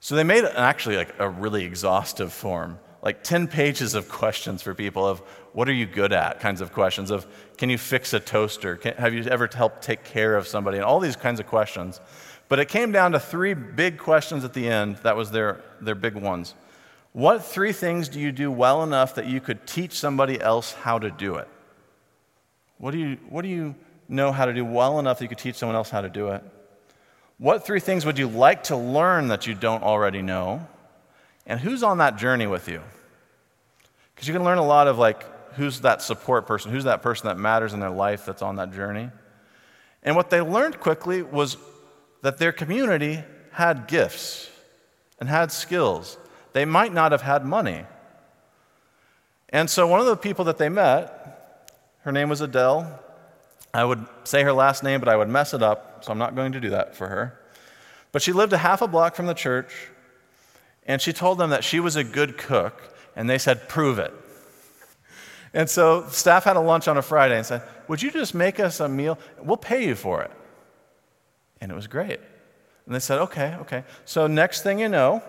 So 0.00 0.14
they 0.14 0.24
made 0.24 0.44
actually 0.44 0.96
like 0.96 1.14
a 1.18 1.28
really 1.28 1.64
exhaustive 1.64 2.32
form, 2.32 2.78
like 3.02 3.22
10 3.22 3.48
pages 3.48 3.94
of 3.94 4.08
questions 4.08 4.62
for 4.62 4.74
people 4.74 5.06
of 5.06 5.20
what 5.52 5.68
are 5.68 5.72
you 5.72 5.86
good 5.86 6.12
at 6.12 6.38
kinds 6.40 6.60
of 6.60 6.72
questions 6.72 7.10
of 7.10 7.26
can 7.56 7.70
you 7.70 7.78
fix 7.78 8.12
a 8.12 8.20
toaster? 8.20 8.76
Can, 8.76 8.94
have 8.94 9.14
you 9.14 9.24
ever 9.24 9.48
helped 9.52 9.82
take 9.82 10.04
care 10.04 10.36
of 10.36 10.46
somebody? 10.46 10.76
And 10.76 10.84
all 10.84 11.00
these 11.00 11.16
kinds 11.16 11.40
of 11.40 11.46
questions. 11.46 12.00
But 12.48 12.58
it 12.58 12.68
came 12.68 12.92
down 12.92 13.12
to 13.12 13.20
three 13.20 13.54
big 13.54 13.98
questions 13.98 14.44
at 14.44 14.52
the 14.52 14.68
end. 14.68 14.96
That 14.98 15.16
was 15.16 15.30
their, 15.30 15.62
their 15.80 15.94
big 15.94 16.14
ones. 16.14 16.54
What 17.12 17.44
three 17.44 17.72
things 17.72 18.08
do 18.08 18.20
you 18.20 18.30
do 18.30 18.50
well 18.52 18.82
enough 18.82 19.14
that 19.14 19.26
you 19.26 19.40
could 19.40 19.66
teach 19.66 19.92
somebody 19.92 20.38
else 20.38 20.72
how 20.72 20.98
to 20.98 21.10
do 21.10 21.36
it? 21.36 21.48
What 22.78 22.90
do 22.90 22.98
you, 22.98 23.16
what 23.30 23.42
do 23.42 23.48
you 23.48 23.74
know 24.08 24.32
how 24.32 24.44
to 24.44 24.52
do 24.52 24.64
well 24.64 24.98
enough 24.98 25.18
that 25.18 25.24
you 25.24 25.28
could 25.28 25.38
teach 25.38 25.56
someone 25.56 25.76
else 25.76 25.88
how 25.88 26.02
to 26.02 26.10
do 26.10 26.28
it? 26.28 26.44
What 27.38 27.66
three 27.66 27.80
things 27.80 28.06
would 28.06 28.18
you 28.18 28.28
like 28.28 28.64
to 28.64 28.76
learn 28.76 29.28
that 29.28 29.46
you 29.46 29.54
don't 29.54 29.82
already 29.82 30.22
know? 30.22 30.66
And 31.46 31.60
who's 31.60 31.82
on 31.82 31.98
that 31.98 32.16
journey 32.16 32.46
with 32.46 32.68
you? 32.68 32.80
Because 34.14 34.26
you 34.26 34.34
can 34.34 34.44
learn 34.44 34.58
a 34.58 34.64
lot 34.64 34.88
of 34.88 34.98
like 34.98 35.24
who's 35.54 35.80
that 35.80 36.02
support 36.02 36.46
person, 36.46 36.70
who's 36.70 36.84
that 36.84 37.02
person 37.02 37.28
that 37.28 37.38
matters 37.38 37.74
in 37.74 37.80
their 37.80 37.90
life 37.90 38.26
that's 38.26 38.42
on 38.42 38.56
that 38.56 38.72
journey. 38.72 39.10
And 40.02 40.16
what 40.16 40.30
they 40.30 40.40
learned 40.40 40.80
quickly 40.80 41.22
was 41.22 41.56
that 42.22 42.38
their 42.38 42.52
community 42.52 43.22
had 43.52 43.86
gifts 43.86 44.50
and 45.18 45.28
had 45.28 45.52
skills. 45.52 46.18
They 46.52 46.64
might 46.64 46.92
not 46.92 47.12
have 47.12 47.22
had 47.22 47.44
money. 47.44 47.84
And 49.50 49.68
so 49.68 49.86
one 49.86 50.00
of 50.00 50.06
the 50.06 50.16
people 50.16 50.46
that 50.46 50.58
they 50.58 50.68
met, 50.68 51.72
her 52.00 52.12
name 52.12 52.28
was 52.28 52.40
Adele. 52.40 53.02
I 53.76 53.84
would 53.84 54.06
say 54.24 54.42
her 54.42 54.52
last 54.52 54.82
name, 54.82 55.00
but 55.00 55.08
I 55.08 55.16
would 55.16 55.28
mess 55.28 55.52
it 55.52 55.62
up, 55.62 56.04
so 56.04 56.10
I'm 56.10 56.18
not 56.18 56.34
going 56.34 56.52
to 56.52 56.60
do 56.60 56.70
that 56.70 56.96
for 56.96 57.08
her. 57.08 57.38
But 58.10 58.22
she 58.22 58.32
lived 58.32 58.52
a 58.52 58.58
half 58.58 58.80
a 58.80 58.88
block 58.88 59.14
from 59.14 59.26
the 59.26 59.34
church, 59.34 59.88
and 60.86 61.02
she 61.02 61.12
told 61.12 61.36
them 61.38 61.50
that 61.50 61.62
she 61.62 61.78
was 61.78 61.96
a 61.96 62.04
good 62.04 62.38
cook, 62.38 62.94
and 63.14 63.28
they 63.28 63.38
said, 63.38 63.68
Prove 63.68 63.98
it. 63.98 64.14
And 65.52 65.68
so 65.68 66.06
staff 66.08 66.44
had 66.44 66.56
a 66.56 66.60
lunch 66.60 66.88
on 66.88 66.96
a 66.96 67.02
Friday 67.02 67.36
and 67.36 67.44
said, 67.44 67.62
Would 67.88 68.02
you 68.02 68.10
just 68.10 68.34
make 68.34 68.60
us 68.60 68.80
a 68.80 68.88
meal? 68.88 69.18
We'll 69.42 69.56
pay 69.56 69.86
you 69.86 69.94
for 69.94 70.22
it. 70.22 70.30
And 71.60 71.70
it 71.70 71.74
was 71.74 71.86
great. 71.86 72.20
And 72.86 72.94
they 72.94 72.98
said, 72.98 73.18
Okay, 73.20 73.56
okay. 73.60 73.84
So 74.04 74.26
next 74.26 74.62
thing 74.62 74.78
you 74.78 74.88
know, 74.88 75.22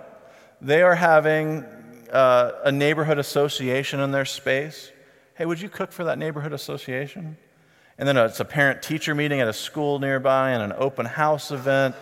they 0.61 0.81
are 0.81 0.95
having 0.95 1.65
uh, 2.11 2.51
a 2.63 2.71
neighborhood 2.71 3.19
association 3.19 3.99
in 3.99 4.11
their 4.11 4.25
space. 4.25 4.91
Hey, 5.35 5.45
would 5.45 5.59
you 5.59 5.69
cook 5.69 5.91
for 5.91 6.05
that 6.05 6.17
neighborhood 6.17 6.53
association? 6.53 7.37
And 7.97 8.07
then 8.07 8.17
it's 8.17 8.39
a 8.39 8.45
parent 8.45 8.81
teacher 8.81 9.15
meeting 9.15 9.39
at 9.39 9.47
a 9.47 9.53
school 9.53 9.99
nearby 9.99 10.51
and 10.51 10.61
an 10.61 10.73
open 10.77 11.05
house 11.05 11.51
event. 11.51 11.95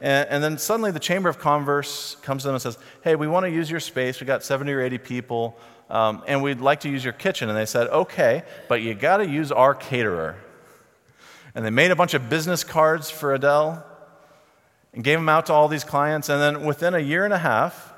And, 0.00 0.28
and, 0.28 0.42
then 0.42 0.58
suddenly 0.58 0.90
the 0.90 0.98
Chamber 0.98 1.28
of 1.28 1.38
Commerce 1.38 2.16
comes 2.22 2.42
to 2.42 2.48
them 2.48 2.54
and 2.54 2.62
says, 2.62 2.78
Hey, 3.02 3.14
we 3.14 3.28
want 3.28 3.44
to 3.44 3.50
use 3.50 3.70
your 3.70 3.80
space. 3.80 4.20
We 4.20 4.26
got 4.26 4.42
70 4.42 4.72
or 4.72 4.80
80 4.80 4.98
people, 4.98 5.56
um, 5.90 6.24
and 6.26 6.42
we'd 6.42 6.60
like 6.60 6.80
to 6.80 6.88
use 6.88 7.04
your 7.04 7.12
kitchen. 7.12 7.48
And 7.48 7.56
they 7.56 7.66
said, 7.66 7.88
Okay, 7.88 8.42
but 8.68 8.80
you 8.82 8.94
got 8.94 9.18
to 9.18 9.28
use 9.28 9.52
our 9.52 9.74
caterer. 9.74 10.36
And 11.54 11.64
they 11.64 11.70
made 11.70 11.90
a 11.90 11.96
bunch 11.96 12.14
of 12.14 12.30
business 12.30 12.64
cards 12.64 13.10
for 13.10 13.34
Adele 13.34 13.84
and 14.94 15.04
gave 15.04 15.18
them 15.18 15.28
out 15.28 15.46
to 15.46 15.52
all 15.52 15.68
these 15.68 15.84
clients. 15.84 16.28
And 16.28 16.40
then 16.40 16.64
within 16.64 16.94
a 16.94 16.98
year 16.98 17.24
and 17.24 17.32
a 17.32 17.38
half, 17.38 17.92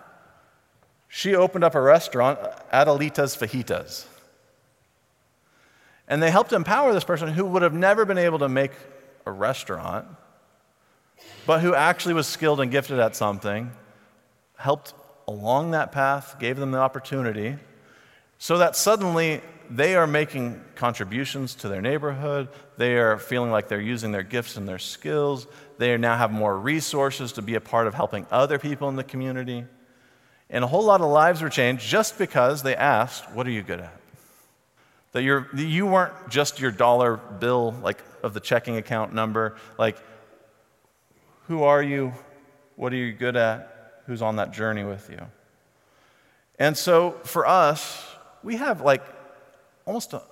she 1.09 1.35
opened 1.35 1.63
up 1.63 1.75
a 1.75 1.81
restaurant, 1.81 2.39
Adelita's 2.73 3.37
Fajitas. 3.37 4.07
And 6.09 6.23
they 6.23 6.31
helped 6.31 6.53
empower 6.53 6.93
this 6.93 7.05
person 7.05 7.29
who 7.29 7.45
would 7.47 7.63
have 7.63 7.73
never 7.73 8.05
been 8.05 8.19
able 8.19 8.41
to 8.41 8.49
make 8.49 8.73
a 9.27 9.33
restaurant, 9.33 10.07
but 11.47 11.61
who 11.61 11.75
actually 11.75 12.15
was 12.15 12.27
skilled 12.27 12.61
and 12.61 12.71
gifted 12.71 12.99
at 12.99 13.17
something, 13.17 13.73
helped 14.57 14.93
along 15.27 15.71
that 15.71 15.93
path, 15.93 16.37
gave 16.39 16.57
them 16.57 16.73
the 16.73 16.79
opportunity, 16.79 17.57
so 18.39 18.59
that 18.59 18.77
suddenly 18.77 19.41
they 19.71 19.95
are 19.95 20.07
making 20.07 20.63
contributions 20.75 21.55
to 21.57 21.69
their 21.69 21.81
neighborhood. 21.81 22.49
They 22.77 22.97
are 22.97 23.19
feeling 23.19 23.51
like 23.51 23.69
they're 23.69 23.81
using 23.81 24.13
their 24.13 24.23
gifts 24.23 24.57
and 24.59 24.69
their 24.69 24.79
skills. 24.79 25.47
They 25.79 25.97
now 25.97 26.17
have 26.19 26.31
more 26.31 26.59
resources 26.59 27.33
to 27.33 27.43
be 27.43 27.55
a 27.55 27.61
part 27.61 27.87
of 27.87 27.95
helping 27.95 28.27
other 28.31 28.59
people 28.59 28.91
in 28.91 28.97
the 28.97 29.05
community. 29.05 29.65
And 30.51 30.63
a 30.63 30.67
whole 30.67 30.85
lot 30.85 31.01
of 31.01 31.09
lives 31.09 31.41
were 31.41 31.49
changed 31.49 31.89
just 31.89 32.19
because 32.19 32.63
they 32.63 32.77
asked, 32.77 33.31
What 33.33 33.47
are 33.47 33.51
you 33.51 33.63
good 33.63 33.81
at? 33.81 34.04
That, 35.15 35.23
you're, 35.23 35.49
you 35.55 35.87
weren't 35.87 36.13
just 36.29 36.59
your 36.61 36.73
dollar 36.73 37.17
bill, 37.17 37.71
like 37.83 38.03
of 38.25 38.35
the 38.35 38.41
checking 38.41 38.77
account 38.79 39.15
number. 39.15 39.55
Like, 39.79 39.97
who 41.47 41.63
are 41.63 41.81
you? 41.81 42.13
What 42.75 42.93
are 42.93 42.97
you 42.97 43.13
good 43.13 43.37
at? 43.37 44.03
Who's 44.07 44.23
on 44.23 44.37
that 44.37 44.51
journey 44.51 44.83
with 44.83 45.09
you? 45.09 45.21
And 46.59 46.77
so 46.77 47.13
for 47.23 47.47
us, 47.47 48.05
we 48.43 48.57
have 48.57 48.81
like 48.81 49.05
almost, 49.87 50.15
a, 50.15 50.23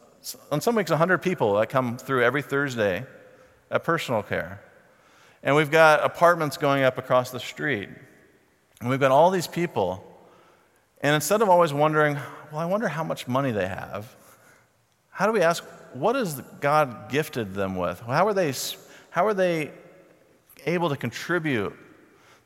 on 0.51 0.61
some 0.61 0.75
weeks, 0.75 0.91
100 0.91 1.19
people 1.19 1.55
that 1.55 1.69
come 1.69 1.97
through 1.97 2.25
every 2.25 2.43
Thursday 2.43 3.07
at 3.71 3.85
personal 3.85 4.25
care. 4.25 4.61
And 5.45 5.55
we've 5.55 5.71
got 5.71 6.05
apartments 6.05 6.57
going 6.57 6.83
up 6.83 6.99
across 6.99 7.31
the 7.31 7.41
street. 7.41 7.89
And 8.81 8.91
we've 8.91 9.01
got 9.01 9.13
all 9.13 9.31
these 9.31 9.47
people. 9.47 10.05
And 11.03 11.15
instead 11.15 11.41
of 11.41 11.49
always 11.49 11.73
wondering, 11.73 12.15
well, 12.51 12.61
I 12.61 12.65
wonder 12.65 12.89
how 12.89 13.05
much 13.05 13.29
money 13.29 13.53
they 13.53 13.69
have, 13.69 14.17
how 15.13 15.27
do 15.27 15.33
we 15.33 15.43
ask, 15.43 15.63
what 15.93 16.17
has 16.17 16.41
God 16.61 17.11
gifted 17.11 17.55
them 17.55 17.77
with? 17.77 18.01
How 18.01 18.27
are 18.27 18.35
they, 18.35 18.53
how 19.11 19.27
are 19.27 19.35
they 19.35 19.71
able 20.67 20.89
to 20.89 20.97
contribute? 20.97 21.75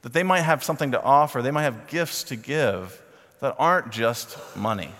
That 0.02 0.12
they 0.12 0.22
might 0.22 0.42
have 0.42 0.62
something 0.62 0.90
to 0.90 1.02
offer, 1.02 1.42
they 1.42 1.50
might 1.50 1.62
have 1.62 1.86
gifts 1.86 2.24
to 2.24 2.36
give 2.36 3.02
that 3.40 3.54
aren't 3.58 3.90
just 3.90 4.38
money. 4.56 4.90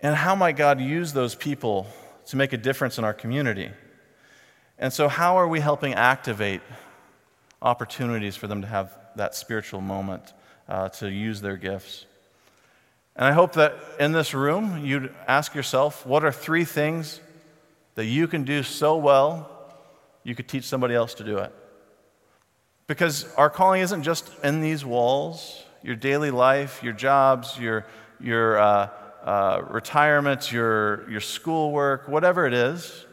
And 0.00 0.14
how 0.14 0.34
might 0.34 0.56
God 0.56 0.80
use 0.80 1.12
those 1.12 1.34
people 1.34 1.86
to 2.26 2.36
make 2.36 2.52
a 2.52 2.56
difference 2.56 2.98
in 2.98 3.04
our 3.04 3.14
community? 3.14 3.70
And 4.78 4.92
so, 4.92 5.08
how 5.08 5.36
are 5.36 5.48
we 5.48 5.60
helping 5.60 5.94
activate 5.94 6.60
opportunities 7.62 8.36
for 8.36 8.46
them 8.46 8.60
to 8.62 8.68
have 8.68 8.96
that 9.16 9.34
spiritual 9.34 9.80
moment 9.80 10.32
uh, 10.68 10.88
to 10.90 11.10
use 11.10 11.40
their 11.40 11.56
gifts? 11.56 12.04
And 13.16 13.24
I 13.24 13.32
hope 13.32 13.54
that 13.54 13.74
in 13.98 14.12
this 14.12 14.34
room, 14.34 14.84
you'd 14.84 15.14
ask 15.26 15.54
yourself 15.54 16.04
what 16.06 16.24
are 16.24 16.32
three 16.32 16.64
things 16.64 17.20
that 17.94 18.04
you 18.04 18.28
can 18.28 18.44
do 18.44 18.62
so 18.62 18.96
well 18.96 19.50
you 20.22 20.34
could 20.34 20.48
teach 20.48 20.64
somebody 20.64 20.94
else 20.94 21.14
to 21.14 21.24
do 21.24 21.38
it? 21.38 21.52
Because 22.86 23.32
our 23.34 23.50
calling 23.50 23.80
isn't 23.80 24.02
just 24.02 24.30
in 24.44 24.60
these 24.60 24.84
walls, 24.84 25.64
your 25.82 25.96
daily 25.96 26.30
life, 26.30 26.82
your 26.82 26.92
jobs, 26.92 27.58
your, 27.58 27.86
your 28.20 28.58
uh, 28.58 28.90
uh, 29.24 29.62
retirement, 29.70 30.52
your, 30.52 31.10
your 31.10 31.20
schoolwork, 31.20 32.06
whatever 32.08 32.46
it 32.46 32.52
is. 32.52 33.06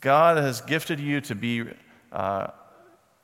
God 0.00 0.36
has 0.36 0.60
gifted 0.60 1.00
you 1.00 1.20
to 1.22 1.34
be 1.34 1.64
uh, 2.12 2.48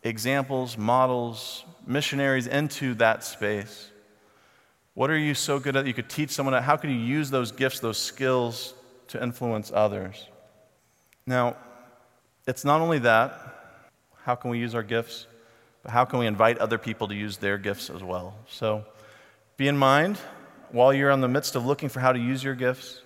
examples, 0.02 0.76
models, 0.76 1.64
missionaries 1.86 2.46
into 2.46 2.94
that 2.94 3.22
space. 3.22 3.91
What 4.94 5.10
are 5.10 5.16
you 5.16 5.34
so 5.34 5.58
good 5.58 5.76
at 5.76 5.84
that 5.84 5.88
you 5.88 5.94
could 5.94 6.10
teach 6.10 6.30
someone? 6.30 6.60
How 6.62 6.76
could 6.76 6.90
you 6.90 6.96
use 6.96 7.30
those 7.30 7.50
gifts, 7.50 7.80
those 7.80 7.98
skills 7.98 8.74
to 9.08 9.22
influence 9.22 9.72
others? 9.74 10.26
Now, 11.26 11.56
it's 12.46 12.64
not 12.64 12.80
only 12.80 12.98
that, 13.00 13.32
how 14.24 14.34
can 14.34 14.50
we 14.50 14.58
use 14.58 14.74
our 14.74 14.82
gifts, 14.82 15.26
but 15.82 15.92
how 15.92 16.04
can 16.04 16.18
we 16.18 16.26
invite 16.26 16.58
other 16.58 16.78
people 16.78 17.08
to 17.08 17.14
use 17.14 17.38
their 17.38 17.58
gifts 17.58 17.88
as 17.88 18.02
well? 18.02 18.36
So 18.48 18.84
be 19.56 19.68
in 19.68 19.76
mind 19.76 20.18
while 20.70 20.92
you're 20.92 21.10
in 21.10 21.20
the 21.20 21.28
midst 21.28 21.56
of 21.56 21.64
looking 21.64 21.88
for 21.88 22.00
how 22.00 22.12
to 22.12 22.18
use 22.18 22.42
your 22.44 22.54
gifts 22.54 23.00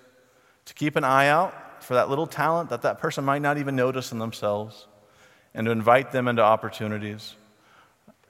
to 0.65 0.73
keep 0.73 0.95
an 0.95 1.03
eye 1.03 1.27
out 1.27 1.83
for 1.83 1.93
that 1.93 2.09
little 2.09 2.27
talent 2.27 2.69
that 2.69 2.81
that 2.81 2.99
person 2.99 3.23
might 3.23 3.41
not 3.41 3.57
even 3.57 3.75
notice 3.75 4.11
in 4.11 4.19
themselves 4.19 4.87
and 5.53 5.65
to 5.65 5.71
invite 5.71 6.11
them 6.11 6.27
into 6.27 6.41
opportunities. 6.41 7.35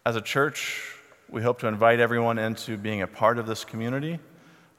As 0.05 0.15
a 0.15 0.21
church, 0.21 0.93
we 1.29 1.41
hope 1.41 1.59
to 1.59 1.67
invite 1.67 1.99
everyone 1.99 2.37
into 2.37 2.77
being 2.77 3.01
a 3.01 3.07
part 3.07 3.37
of 3.37 3.47
this 3.47 3.65
community, 3.65 4.19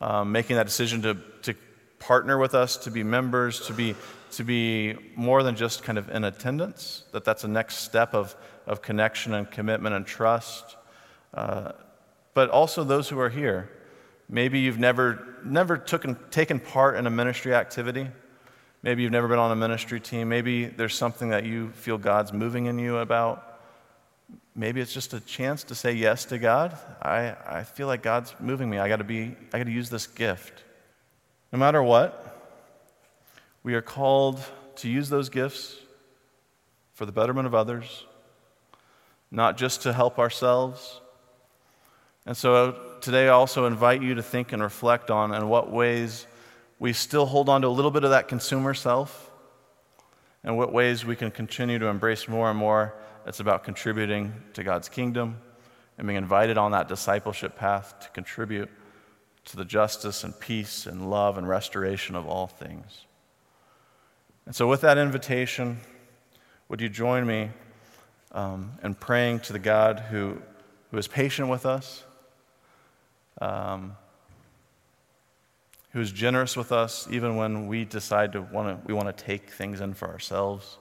um, 0.01 0.33
making 0.33 0.57
that 0.57 0.67
decision 0.67 1.03
to, 1.03 1.17
to 1.43 1.55
partner 1.99 2.39
with 2.39 2.55
us, 2.55 2.77
to 2.79 2.91
be 2.91 3.03
members, 3.03 3.67
to 3.67 3.73
be, 3.73 3.95
to 4.33 4.45
be 4.45 4.97
more 5.15 5.43
than 5.43 5.57
just 5.57 5.83
kind 5.83 5.99
of 5.99 6.09
in 6.11 6.25
attendance, 6.25 7.05
that 7.13 7.25
that's 7.25 7.45
a 7.45 7.49
next 7.49 7.77
step 7.77 8.15
of, 8.15 8.35
of 8.67 8.81
connection 8.81 9.35
and 9.35 9.51
commitment 9.51 9.95
and 9.95 10.07
trust. 10.07 10.77
Uh, 11.35 11.73
but 12.35 12.51
also 12.51 12.85
those 12.85 13.09
who 13.09 13.19
are 13.19 13.29
here. 13.29 13.71
Maybe 14.29 14.61
you've 14.61 14.79
never, 14.79 15.37
never 15.45 15.77
taken, 15.77 16.17
taken 16.31 16.61
part 16.61 16.97
in 16.97 17.07
a 17.07 17.11
ministry 17.11 17.55
activity. 17.55 18.09
Maybe 18.83 19.03
you've 19.03 19.13
never 19.13 19.29
been 19.29 19.39
on 19.39 19.51
a 19.51 19.57
ministry 19.57 20.01
team. 20.01 20.29
Maybe 20.29 20.67
there's 20.67 20.95
something 20.95 21.31
that 21.31 21.45
you 21.45 21.71
feel 21.71 21.99
God's 21.99 22.33
moving 22.33 22.67
in 22.67 22.79
you 22.79 22.99
about. 22.99 23.48
Maybe 24.59 24.81
it's 24.81 24.93
just 24.93 25.15
a 25.15 25.21
chance 25.21 25.63
to 25.63 25.77
say 25.77 25.93
yes 25.93 26.25
to 26.27 26.39
God. 26.39 26.77
I, 27.01 27.37
I 27.47 27.63
feel 27.63 27.87
like 27.87 28.03
God's 28.03 28.35
moving 28.41 28.69
me. 28.69 28.79
I 28.79 28.89
gotta 28.89 29.05
be, 29.05 29.37
I 29.53 29.59
gotta 29.59 29.71
use 29.71 29.89
this 29.89 30.09
gift. 30.09 30.65
No 31.53 31.61
matter 31.61 31.81
what, 31.81 32.51
we 33.63 33.75
are 33.75 33.81
called 33.81 34.43
to 34.79 34.89
use 34.89 35.11
those 35.11 35.29
gifts 35.29 35.77
for 36.93 37.07
the 37.07 37.13
betterment 37.13 37.47
of 37.47 37.55
others, 37.55 38.05
not 39.31 39.57
just 39.57 39.83
to 39.83 39.93
help 39.93 40.19
ourselves. 40.19 41.01
And 42.27 42.37
so 42.37 42.55
uh, 42.55 43.01
today 43.01 43.27
I 43.27 43.35
also 43.35 43.65
invite 43.65 44.03
you 44.03 44.17
to 44.17 44.25
think 44.25 44.53
and 44.53 44.61
reflect 44.61 45.09
on 45.09 45.33
in 45.33 45.49
what 45.49 45.71
ways 45.71 46.27
we 46.81 46.93
still 46.93 47.27
hold 47.27 47.49
on 47.49 47.63
to 47.63 47.69
a 47.69 47.71
little 47.71 47.93
bit 47.93 48.03
of 48.03 48.11
that 48.11 48.27
consumer 48.27 48.75
self, 48.75 49.31
and 50.43 50.59
what 50.59 50.73
ways 50.73 51.05
we 51.05 51.15
can 51.15 51.31
continue 51.31 51.79
to 51.79 51.87
embrace 51.87 52.27
more 52.27 52.51
and 52.51 52.59
more 52.59 52.93
it's 53.29 53.41
about 53.41 53.63
contributing 53.63 54.33
to 54.55 54.65
God's 54.65 54.89
kingdom 54.89 55.37
and 55.99 56.07
being 56.07 56.17
invited 56.17 56.57
on 56.57 56.71
that 56.73 56.89
discipleship 56.89 57.57
path 57.57 58.01
to 58.01 58.09
contribute 58.11 58.71
to 59.45 59.57
the 59.57 59.67
justice 59.67 60.25
and 60.25 60.39
peace 60.41 60.87
and 60.87 61.11
love 61.11 61.37
and 61.37 61.47
restoration 61.47 62.17
of 62.17 62.27
all 62.27 62.47
things. 62.47 63.05
And 64.47 64.55
so, 64.57 64.67
with 64.67 64.81
that 64.81 64.97
invitation, 64.97 65.79
would 66.71 66.81
you 66.81 66.89
join 66.89 67.27
me 67.27 67.51
um, 68.33 68.73
in 68.83 68.95
praying 68.95 69.41
to 69.41 69.53
the 69.53 69.59
God 69.59 70.01
who, 70.01 70.41
who 70.91 70.97
is 70.97 71.07
patient 71.07 71.51
with 71.51 71.67
us, 71.67 72.05
um, 73.43 73.95
who 75.91 76.01
is 76.01 76.13
generous 76.13 76.57
with 76.57 76.73
us 76.73 77.07
even 77.11 77.37
when 77.37 77.67
we 77.67 77.85
decide 77.85 78.33
to 78.33 78.41
want 78.41 78.81
to, 78.81 78.87
we 78.87 78.95
want 78.95 79.15
to 79.15 79.25
take 79.25 79.51
things 79.51 79.83
in 79.83 79.93
for 79.93 80.09
ourselves? 80.09 80.79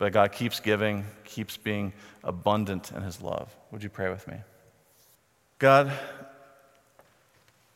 But 0.00 0.14
God 0.14 0.32
keeps 0.32 0.60
giving, 0.60 1.04
keeps 1.24 1.58
being 1.58 1.92
abundant 2.24 2.90
in 2.90 3.02
his 3.02 3.20
love. 3.20 3.54
Would 3.70 3.82
you 3.82 3.90
pray 3.90 4.08
with 4.08 4.26
me? 4.26 4.38
God, 5.58 5.92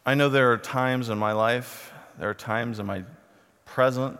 I 0.06 0.14
know 0.14 0.30
there 0.30 0.50
are 0.50 0.56
times 0.56 1.10
in 1.10 1.18
my 1.18 1.32
life, 1.32 1.92
there 2.18 2.30
are 2.30 2.34
times 2.34 2.78
in 2.78 2.87
my 2.87 3.04
present 3.66 4.18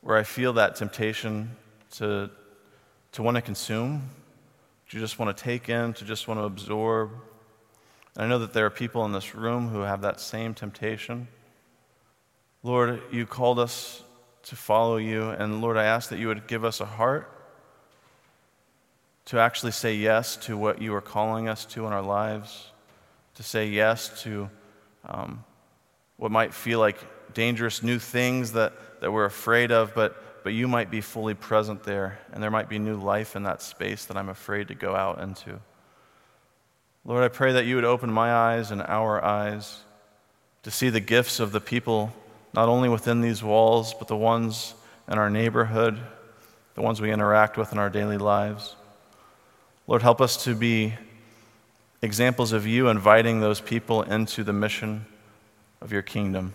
where 0.00 0.16
I 0.16 0.22
feel 0.22 0.54
that 0.54 0.76
temptation 0.76 1.54
to, 1.96 2.30
to 3.12 3.22
want 3.22 3.34
to 3.34 3.42
consume, 3.42 4.08
to 4.88 4.98
just 4.98 5.18
want 5.18 5.36
to 5.36 5.44
take 5.44 5.68
in, 5.68 5.92
to 5.92 6.06
just 6.06 6.28
want 6.28 6.40
to 6.40 6.44
absorb. 6.44 7.10
And 8.14 8.24
I 8.24 8.26
know 8.26 8.38
that 8.38 8.54
there 8.54 8.64
are 8.64 8.70
people 8.70 9.04
in 9.04 9.12
this 9.12 9.34
room 9.34 9.68
who 9.68 9.80
have 9.80 10.00
that 10.00 10.18
same 10.18 10.54
temptation. 10.54 11.28
Lord, 12.62 13.02
you 13.12 13.26
called 13.26 13.58
us 13.58 14.02
to 14.48 14.56
follow 14.56 14.96
you. 14.96 15.30
And 15.30 15.60
Lord, 15.60 15.76
I 15.76 15.84
ask 15.84 16.10
that 16.10 16.18
you 16.18 16.28
would 16.28 16.46
give 16.46 16.64
us 16.64 16.80
a 16.80 16.86
heart 16.86 17.30
to 19.26 19.38
actually 19.38 19.72
say 19.72 19.94
yes 19.94 20.36
to 20.36 20.56
what 20.56 20.80
you 20.80 20.94
are 20.94 21.02
calling 21.02 21.48
us 21.48 21.66
to 21.66 21.86
in 21.86 21.92
our 21.92 22.02
lives, 22.02 22.70
to 23.34 23.42
say 23.42 23.66
yes 23.66 24.22
to 24.22 24.48
um, 25.06 25.44
what 26.16 26.30
might 26.30 26.54
feel 26.54 26.78
like 26.78 26.98
dangerous 27.34 27.82
new 27.82 27.98
things 27.98 28.52
that, 28.52 28.72
that 29.00 29.12
we're 29.12 29.26
afraid 29.26 29.70
of, 29.70 29.94
but, 29.94 30.42
but 30.44 30.54
you 30.54 30.66
might 30.66 30.90
be 30.90 31.02
fully 31.02 31.34
present 31.34 31.82
there, 31.84 32.18
and 32.32 32.42
there 32.42 32.50
might 32.50 32.70
be 32.70 32.78
new 32.78 32.96
life 32.96 33.36
in 33.36 33.42
that 33.42 33.60
space 33.60 34.06
that 34.06 34.16
I'm 34.16 34.30
afraid 34.30 34.68
to 34.68 34.74
go 34.74 34.96
out 34.96 35.20
into. 35.20 35.60
Lord, 37.04 37.22
I 37.22 37.28
pray 37.28 37.52
that 37.52 37.66
you 37.66 37.74
would 37.76 37.84
open 37.84 38.10
my 38.10 38.32
eyes 38.32 38.70
and 38.70 38.80
our 38.82 39.22
eyes 39.22 39.84
to 40.62 40.70
see 40.70 40.88
the 40.88 41.00
gifts 41.00 41.38
of 41.38 41.52
the 41.52 41.60
people, 41.60 42.12
not 42.54 42.68
only 42.68 42.88
within 42.88 43.20
these 43.20 43.42
walls, 43.42 43.94
but 43.94 44.08
the 44.08 44.16
ones 44.16 44.74
in 45.10 45.18
our 45.18 45.30
neighborhood, 45.30 45.98
the 46.74 46.82
ones 46.82 47.00
we 47.00 47.10
interact 47.10 47.56
with 47.56 47.72
in 47.72 47.78
our 47.78 47.90
daily 47.90 48.18
lives. 48.18 48.76
Lord, 49.88 50.02
help 50.02 50.20
us 50.20 50.44
to 50.44 50.54
be 50.54 50.94
examples 52.02 52.52
of 52.52 52.66
you 52.66 52.88
inviting 52.88 53.40
those 53.40 53.60
people 53.60 54.02
into 54.02 54.44
the 54.44 54.52
mission 54.52 55.06
of 55.80 55.90
your 55.90 56.02
kingdom. 56.02 56.52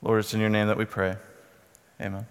Lord, 0.00 0.20
it's 0.20 0.32
in 0.32 0.40
your 0.40 0.48
name 0.48 0.68
that 0.68 0.78
we 0.78 0.86
pray. 0.86 1.16
Amen. 2.00 2.24